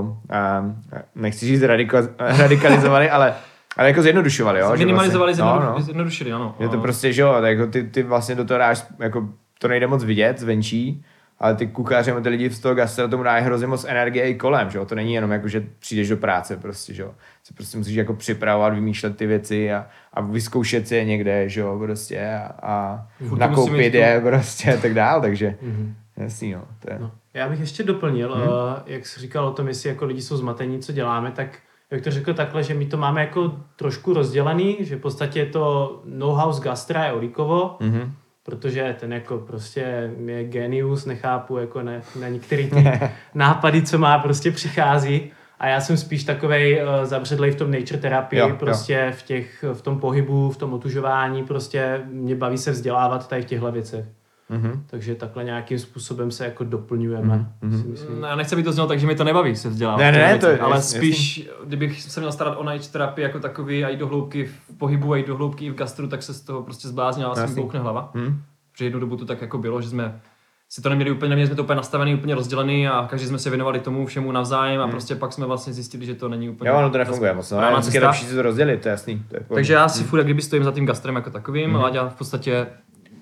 [0.62, 0.76] um,
[1.16, 3.34] nechci říct radika, radikalizovali, ale,
[3.78, 4.72] ale jako zjednodušovali, jo.
[4.72, 5.82] že Minimalizovali, vlastně, zjednodu, no, no.
[5.82, 6.56] zjednodušili, ano.
[6.60, 9.30] Je to prostě, že jo, tak jako ty, ty vlastně do toho dáš, jako
[9.60, 11.04] to nejde moc vidět zvenčí,
[11.44, 14.36] ale ty kuchaři nebo ty lidi z toho gastra tomu dáš hrozně moc energie i
[14.36, 17.12] kolem, že jo, to není jenom jako, že přijdeš do práce prostě, že jo,
[17.44, 21.62] se prostě musíš jako připravovat, vymýšlet ty věci a, a vyzkoušet si je někde, že
[21.62, 25.96] jo, prostě a, a Furt musí nakoupit je to- prostě a tak dál, takže Mhm.
[26.18, 27.12] jasný, no, to je, No.
[27.34, 28.44] Já bych ještě doplnil, Hmm.
[28.48, 28.50] uh,
[28.86, 31.60] jak jsi říkal o tom, jestli jako lidi jsou zmatení, co děláme, tak
[31.91, 35.46] jak to řekl takhle, že my to máme jako trošku rozdělený, že v podstatě je
[35.46, 38.14] to know-how z gastra je Olíkovo, mhm,
[38.44, 42.89] protože ten jako prostě je genius, nechápu jako na, na některé ty
[43.34, 45.32] nápady, co má, prostě přichází.
[45.60, 48.56] A já jsem spíš takovej uh, zabředlej v tom nature terapii, Jo, jo.
[48.56, 53.41] prostě v těch, v tom pohybu, v tom otužování, prostě mě baví se vzdělávat tady
[53.41, 54.06] v těchto věcech.
[54.50, 54.84] Mhm.
[54.89, 57.46] Takže takhle nějakým způsobem se jako doplňujeme.
[57.62, 57.84] Mhm.
[57.91, 58.22] Myslím.
[58.22, 59.98] No, Já nechci, aby to znělo tak, že mi to nebaví se vzdělávat.
[59.98, 63.24] Ne, ne, ne, to je ale jasný, spíš, kdybych se měl starat o night terapii
[63.24, 66.08] jako takový a jít do hloubky v pohybu a jít do hloubky i v gastru,
[66.08, 67.62] tak se z toho prostě zbláznila a se mi Jasný.
[67.64, 68.12] bouchne hlava.
[68.14, 68.41] Mhm.
[68.72, 70.22] Protože jednu dobu to tak jako bylo, že jsme
[70.70, 73.50] si to neměli úplně, neměli jsme to úplně nastavený, úplně rozdělený a každý jsme se
[73.50, 76.70] věnovali tomu všemu navzájem a prostě pak jsme vlastně zjistili, že to není úplně.
[76.70, 77.52] Jo, ono to nefunguje moc.
[77.52, 77.62] No,
[77.94, 79.24] je lepší si to rozdělit, to je jasný.
[79.30, 79.46] To je.
[79.54, 81.78] Takže já si furt jak kdyby stojím za tím gastrem jako takovým, Mhm.
[81.78, 81.84] mm.
[81.84, 82.68] Láďa v podstatě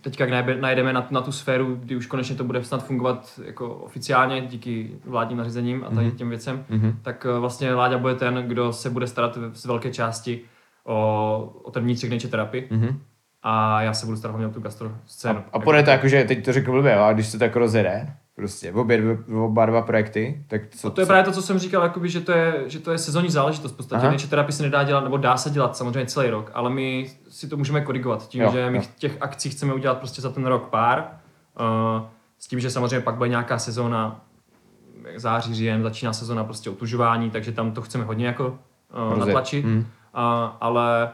[0.02, 3.39] teďka, jak najde- najdeme na, na tu sféru, kdy už konečně to bude snad fungovat
[3.45, 6.99] jako oficiálně díky vládním nařízením a tady těm věcem, Mhm.
[7.02, 10.41] tak eh, vlastně Láďa bude ten, kdo se bude starat z velké části
[10.86, 12.99] o, o ten vnitřek nature terapii Mhm.
[13.43, 15.43] a já se budu starat hlavně o tu gastro scénu.
[15.54, 18.08] A půjde to jako, že teď to řeknu blbě, ale když se to tak rozjede,
[18.36, 21.41] prostě obě, dvě- oba dva projekty, tak co, A to je co- právě to, co
[21.41, 23.71] jsem říkal, jakoby, že, to je, že to je sezónní záležitost.
[23.71, 24.11] V podstatě Aha.
[24.11, 27.47] nature terapii se nedá dělat, nebo dá se dělat samozřejmě celý rok, ale my si
[27.47, 28.84] to můžeme korigovat tím, Jo, že my jo.
[28.97, 31.07] těch akcí chceme udělat prostě za ten rok pár.
[31.99, 32.05] Uh,
[32.39, 34.21] s tím, že samozřejmě pak bude nějaká sezóna,
[35.15, 38.59] září, říjen, začíná sezóna prostě otužování, takže tam to chceme hodně jako
[39.11, 39.65] uh, natlačit.
[39.65, 39.77] Mhm.
[39.77, 39.86] Uh,
[40.61, 41.09] ale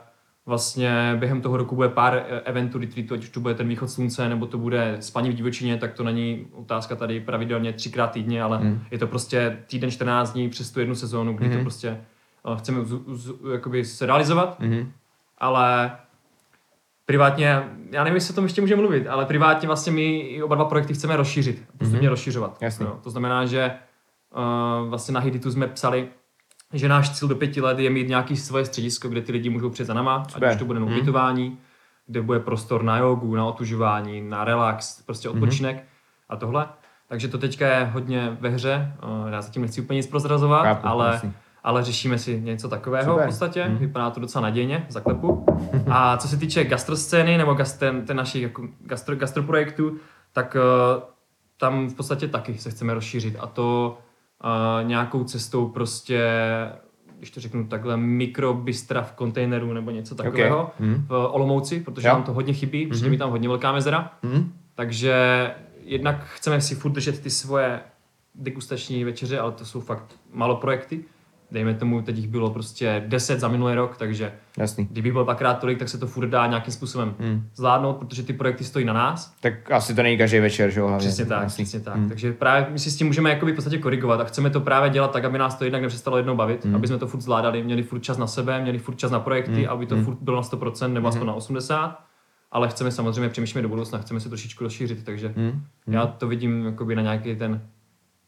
[0.48, 3.90] vlastně během toho roku bude pár eh, eventů retreatu, ať už to bude ten východ
[3.90, 8.44] slunce, nebo to bude spaní v divočině, tak to není otázka tady pravidelně třikrát týdně,
[8.44, 8.82] ale Mm.
[8.92, 11.90] je to prostě týden 14 dní přes tu jednu sezónu, kdy to prostě
[12.54, 14.92] eh, chceme uz, uz, jakoby se realizovat, Mhm.
[15.38, 15.92] ale
[17.06, 20.66] privátně, já nevím, jestli o tom ještě můžeme mluvit, ale privátně vlastně my oba dva
[20.66, 22.62] projekty chceme rozšířit, postupně rozšiřovat.
[22.62, 22.86] Jasně.
[22.86, 23.72] Jo, to znamená, že
[24.84, 26.08] uh, vlastně na Hiditu jsme psali,
[26.74, 29.70] že náš cíl do pěti let je mít nějaký svoje středisko, kde ty lidi můžou
[29.70, 30.48] přijet za Super.
[30.50, 31.58] ať už to bude na ubytování,
[32.08, 35.38] kde bude prostor na jogu, na otužování, na relax, prostě Mhm.
[35.38, 35.84] odpočinek
[36.30, 36.68] a tohle.
[37.10, 38.94] Takže to teďka je hodně ve hře,
[39.24, 41.34] uh, já zatím nechci úplně nic prozrazovat, Chápu, ale, jasný.
[41.64, 43.24] ale řešíme si něco takového Super.
[43.24, 43.78] v podstatě, Mhm.
[43.78, 45.46] vypadá to docela nadějně, zaklepu.
[45.90, 49.98] A co se týče gastroscény nebo gas, ten, ten našich jako gastro, gastroprojektů,
[50.34, 50.56] tak
[50.96, 51.04] uh,
[51.60, 53.98] tam v podstatě taky se chceme rozšířit a to
[54.44, 56.22] uh, nějakou cestou prostě,
[57.18, 60.88] když to řeknu takhle, mikrobystra v kontejneru nebo něco takového Okay.
[60.88, 61.06] Mhm.
[61.08, 62.14] v Olomouci, protože Jo.
[62.14, 64.12] nám to hodně chybí, protože mi tam hodně velká mezera.
[64.24, 64.52] Mhm.
[64.76, 65.16] Takže
[65.84, 67.80] jednak chceme si furt držet ty svoje
[68.36, 71.04] degustační večeře, ale to jsou fakt malo projekty.
[71.52, 74.88] Dejme tomu, teď jich bylo prostě 10 za minulý rok, takže Jasný.
[74.92, 77.48] kdyby bylo dvakrát tolik, tak se to furt dá nějakým způsobem Mhm.
[77.56, 79.36] zvládnout, protože ty projekty stojí na nás.
[79.42, 80.88] Tak asi to není každý večer, že jo?
[80.88, 81.08] hlavně.
[81.08, 81.64] Přesně tak, Jasný.
[81.64, 81.96] přesně tak.
[81.96, 82.08] Mhm.
[82.10, 84.90] Takže právě my si s tím můžeme jakoby v podstatě korigovat a chceme to právě
[84.90, 86.76] dělat tak, aby nás to jednak nepřestalo jednou bavit, Mhm.
[86.76, 89.68] aby jsme to furt zvládali, měli furt čas na sebe, měli furt čas na projekty,
[89.68, 90.06] aby to Mhm.
[90.06, 91.98] furt bylo na 100% nebo aspoň na 80%.
[92.52, 95.62] Ale chceme samozřejmě přemýšlet do budoucna, chceme se trošičku rozšířit, takže Mhm.
[95.88, 97.62] já to vidím jakoby na nějaký ten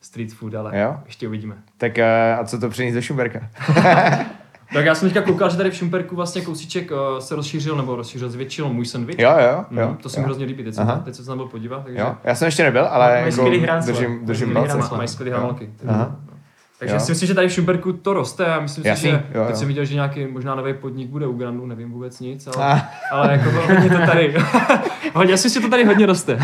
[0.01, 0.95] street food, ale Jo?
[1.05, 1.55] ještě uvidíme.
[1.77, 3.39] Tak eh, a co to přinést do Šumberka?
[4.73, 7.95] Tak já jsem teďka koukal, že tady v Šumperku vlastně kousíček uh, se rozšířil, nebo
[7.95, 9.19] rozšířil, zvětšil můj sandwich.
[9.19, 9.87] Jo, jo, jo.
[9.89, 10.25] Mm, to se mi jo.
[10.25, 10.93] hrozně líbí, teď Aha.
[10.95, 13.19] jsem, teď jsem se tam byl podívat, takže Jo, já jsem ještě nebyl, ale Mají
[13.19, 13.93] jako skvělý hrancle.
[13.93, 14.73] držím, držím Mají palce.
[14.77, 14.97] hrancle.
[14.97, 15.37] mají skvělý Jo.
[15.37, 15.69] hranolky.
[15.87, 16.15] Aha.
[16.79, 16.99] Takže Jo.
[16.99, 19.49] si myslím, že tady v Šumperku to roste a myslím Jasný, si, že jo, teď
[19.49, 19.55] jo.
[19.55, 22.79] jsem viděl, že nějaký možná nový podnik bude u Grandu, nevím vůbec nic, ale, Ah.
[23.11, 24.35] ale jako hodně to tady,
[25.13, 26.39] hodně, já si myslím, že to tady hodně roste.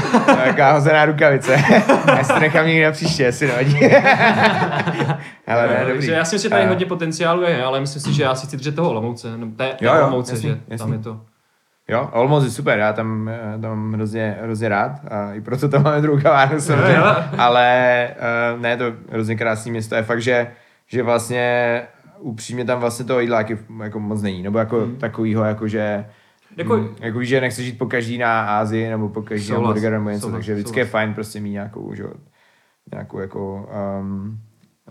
[0.45, 1.53] Jaká hozená rukavice.
[2.07, 3.79] já si to nechám někdy na příště, jestli nevadí.
[5.47, 6.07] ale ne, dobrý.
[6.07, 8.57] Já si myslím, že tady hodně potenciálu je, ale myslím si, že já si chci
[8.57, 10.77] držet toho Olomouce, nebo té, té Jo, jo, Olomouce, jasný, že jasný.
[10.77, 11.21] tam je to.
[11.87, 15.69] Jo, Olmos je super, já tam, eh, tam mám hrozně, hrozně rád a i proto
[15.69, 16.97] tam máme druhou kavárnu samozřejmě,
[17.37, 18.09] ale
[18.55, 20.51] uh, ne, to hrozně krásný město je fakt, že,
[20.87, 21.81] že vlastně
[22.19, 23.43] upřímně tam vlastně toho jídla
[23.83, 24.95] jako, moc není, nebo jako Hmm.
[24.95, 26.05] takovýho, jako že
[26.57, 29.59] Jako- mm, jako víš, že nechceš jít po každý na Ázii nebo po každý na
[29.59, 30.87] burger nebo něco, souhlas, takže vždycky souhlas.
[30.87, 32.03] je fajn prostě mít nějakou, že,
[32.93, 33.69] nějakou jako
[34.01, 34.39] um,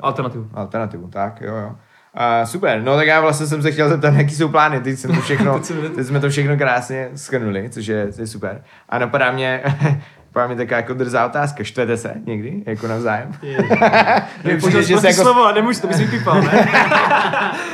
[0.01, 0.49] Alternativu.
[0.55, 1.75] alternativu, tak jo, jo.
[2.17, 5.15] Uh, super, no tak já vlastně jsem se chtěl zeptat, jaký jsou plány, teď jsem
[5.15, 5.59] to všechno,
[5.95, 8.63] Teď jsme to všechno krásně schrnuli, což je, je super.
[8.89, 9.63] A napadá mě,
[10.27, 13.33] napadá mě taková jako drzá otázka, štvete se někdy, jako navzájem?
[14.59, 16.69] Přijde, že se jako, slovo, nemůžu, to bys vypípal, ne?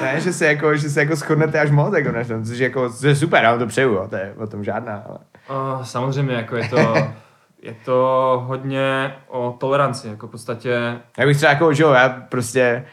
[0.02, 2.64] ne, že se jako, že se jako shodnete až moc, jako na tom, což je
[2.64, 5.18] jako, což je super, já vám to přeju, jo, to je o tom žádná, ale...
[5.50, 6.94] Uh, samozřejmě, jako je to,
[7.62, 12.08] je to hodně o toleranci, jako v podstatě Já bych třeba jako, že jo, já
[12.08, 12.84] prostě,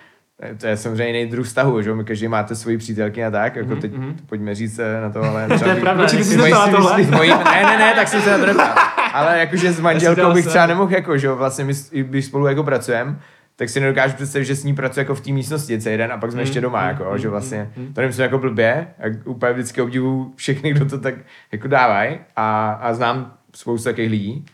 [0.58, 3.56] to je samozřejmě jiný druh vztahu, že jo, my každý máte svoji přítelky a tak,
[3.56, 4.18] jako teď mhm.
[4.26, 5.48] pojďme říct eh, na to, ale...
[5.60, 6.04] To je pravda.
[6.04, 6.38] Určitě jsi si
[6.72, 7.04] tohle?
[7.04, 8.76] mojí, ne, ne, ne, tak jsem se na to neptal.
[9.14, 13.20] Ale jakože s manželkou bych třeba nemohl, jako, že vlastně my, když spolu jako pracujeme,
[13.56, 16.18] tak si nedokážu představit, že s ní pracuje jako v té místnosti celý den a
[16.18, 17.94] pak jsme Mm, ještě doma, mm, jako, mm, že vlastně mm, mm.
[17.94, 21.16] to nemyslím jako blbě, a úplně vždycky obdivu všechny, kdo to tak
[21.52, 24.46] jako dávají a, a znám spoustu takových lidí,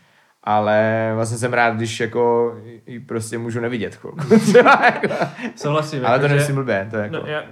[0.44, 2.54] ale vlastně jsem rád, když jako
[2.86, 4.38] ji prostě můžu nevidět chvilku.
[4.38, 5.14] Třeba jako.
[5.56, 6.06] Souhlasím.
[6.06, 7.14] ale to jako, že- nemyslím blbě, to je jako...
[7.16, 7.42] No, já,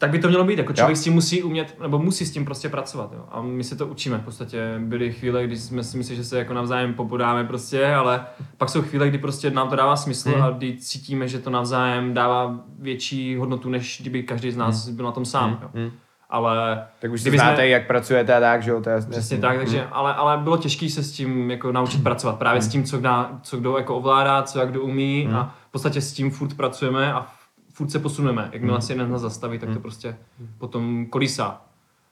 [0.00, 1.00] tak by to mělo být, jako člověk Jo.
[1.00, 3.24] s tím musí umět, nebo musí s tím prostě pracovat, jo.
[3.30, 4.74] A my se to učíme v podstatě.
[4.78, 8.26] Byly chvíle, kdy jsme si mysleli, že se jako navzájem popodáme prostě, ale
[8.56, 10.42] pak jsou chvíle, kdy prostě nám to dává smysl Hmm.
[10.42, 15.04] a kdy cítíme, že to navzájem dává větší hodnotu, než kdyby každý z nás byl
[15.06, 15.68] na tom sám, jo.
[15.74, 15.90] Hmm.
[16.30, 18.80] Ale Tak už kdyby znáte, jsme- jak pracujete a tak, že jo?
[18.80, 19.40] To je Přesně jasný.
[19.40, 22.38] tak, takže, ale, ale bylo těžké se s tím jako naučit pracovat.
[22.38, 25.72] Právě s tím, co, dá, co kdo jako ovládá, co jak kdo umí a v
[25.72, 27.26] podstatě s tím furt pracujeme a
[27.74, 28.48] furt se posuneme.
[28.52, 30.16] Jakmile se jeden z nás zastaví, tak to prostě
[30.58, 31.60] potom kolísá.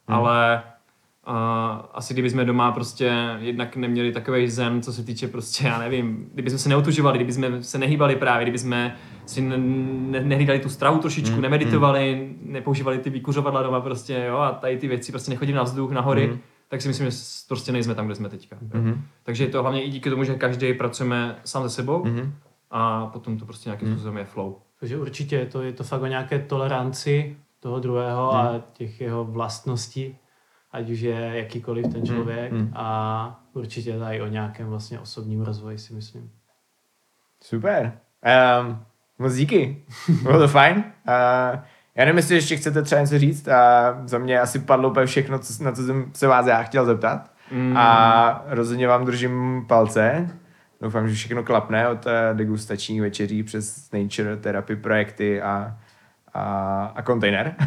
[0.08, 0.62] Ale
[1.29, 1.33] uh,
[1.95, 6.59] asi kdybychom doma prostě jednak neměli takový zen, co se týče prostě, já nevím, kdybychom
[6.59, 8.91] se neutužovali, kdybychom se nehýbali právě, kdybychom
[9.27, 14.53] si ne, ne, nehlídali tu stravu trošičku, nemeditovali, nepoužívali ty vykuřovadla doma prostě, jo, a
[14.53, 17.16] tady ty věci, prostě nechodili na vzduch, na hory, tak si myslím, že
[17.49, 18.57] prostě nejsme tam, kde jsme teďka.
[18.74, 18.95] jo.
[19.22, 22.05] Takže je to hlavně i díky tomu, že každý pracujeme sám se sebou
[22.70, 24.55] a potom to prostě nějakým způsobem je flow.
[24.81, 28.41] Takže určitě je to, je to fakt o nějaké toleranci toho druhého Hmm.
[28.41, 30.16] a těch jeho vlastností,
[30.72, 31.92] ať už je jakýkoliv Hmm.
[31.92, 36.30] ten člověk a určitě tady o nějakém vlastně osobním rozvoji si myslím.
[37.42, 37.92] Super.
[38.60, 38.78] Um,
[39.18, 39.84] moc díky.
[40.22, 40.76] Bylo to fajn.
[40.76, 41.60] Uh,
[41.94, 43.48] já nevím, jestli ještě chcete třeba něco říct.
[43.48, 46.84] A za mě asi padlo úplně všechno, co, na co jsem se vás já chtěl
[46.86, 47.30] zeptat.
[47.52, 47.76] Mm.
[47.76, 50.30] A rozhodně vám držím palce.
[50.80, 55.78] Doufám, že všechno klapne od eh, degustačních večeří přes Nature Therapy projekty a,
[56.37, 57.55] a, a kontejner.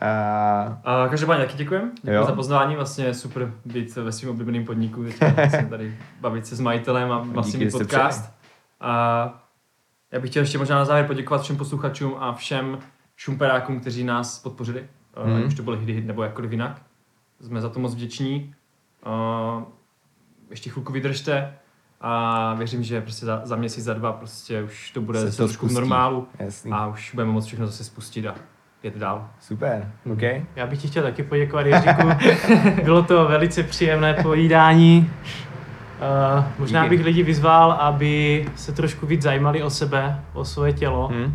[0.00, 1.92] a, A každopádně taky děkujem.
[1.94, 2.24] Děkuji Jo.
[2.24, 5.04] za pozvání, vlastně je super být ve svém oblíbeném podniku,
[5.36, 8.32] vlastně tady bavit se s majitelem a vlastně Díky, mít podcast.
[8.80, 9.44] A
[10.12, 12.78] já bych chtěl ještě možná na závěr poděkovat všem posluchačům a všem
[13.16, 14.86] šumperákům, kteří nás podpořili,
[15.26, 15.36] mm.
[15.36, 16.82] ať už to bylo hity hit nebo jakkoliv jinak.
[17.40, 18.54] Jsme za to moc vděční.
[19.04, 19.62] A
[20.50, 21.54] ještě chvilku vydržte
[22.02, 25.68] a věřím, že prostě za, za měsíc, za dva prostě už to bude Se trošku
[25.68, 26.70] v normálu jasný.
[26.72, 28.34] a už budeme moct všechno zase spustit a
[28.82, 29.28] jet dál.
[29.40, 29.92] Super.
[30.12, 30.22] OK.
[30.56, 32.08] Já bych ti chtěl taky poděkovat, Jiříku.
[32.84, 35.10] Bylo to velice příjemné povídání.
[36.38, 36.96] Uh, možná Díky.
[36.96, 41.34] bych lidi vyzval, aby se trošku víc zajímali o sebe, o svoje tělo, Hm?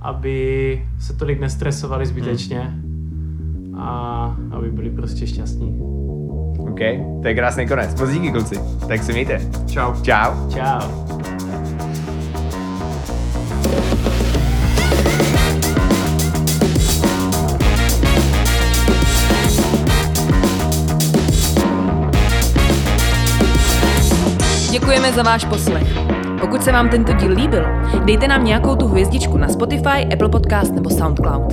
[0.00, 2.74] aby se tolik nestresovali zbytečně
[3.78, 5.78] a aby byli prostě šťastní.
[6.72, 6.80] OK.
[7.22, 8.00] To je krásný konec.
[8.00, 8.54] Moc díky, kluci.
[8.88, 9.40] Tak se mějte.
[9.66, 9.92] Čau.
[10.02, 10.34] Ciao.
[10.50, 10.88] Čau.
[24.70, 25.82] Děkujeme za váš poslech.
[26.40, 27.64] Pokud se vám tento díl líbil,
[28.04, 31.52] dejte nám nějakou tu hvězdičku na Spotify, Apple Podcast nebo SoundCloud.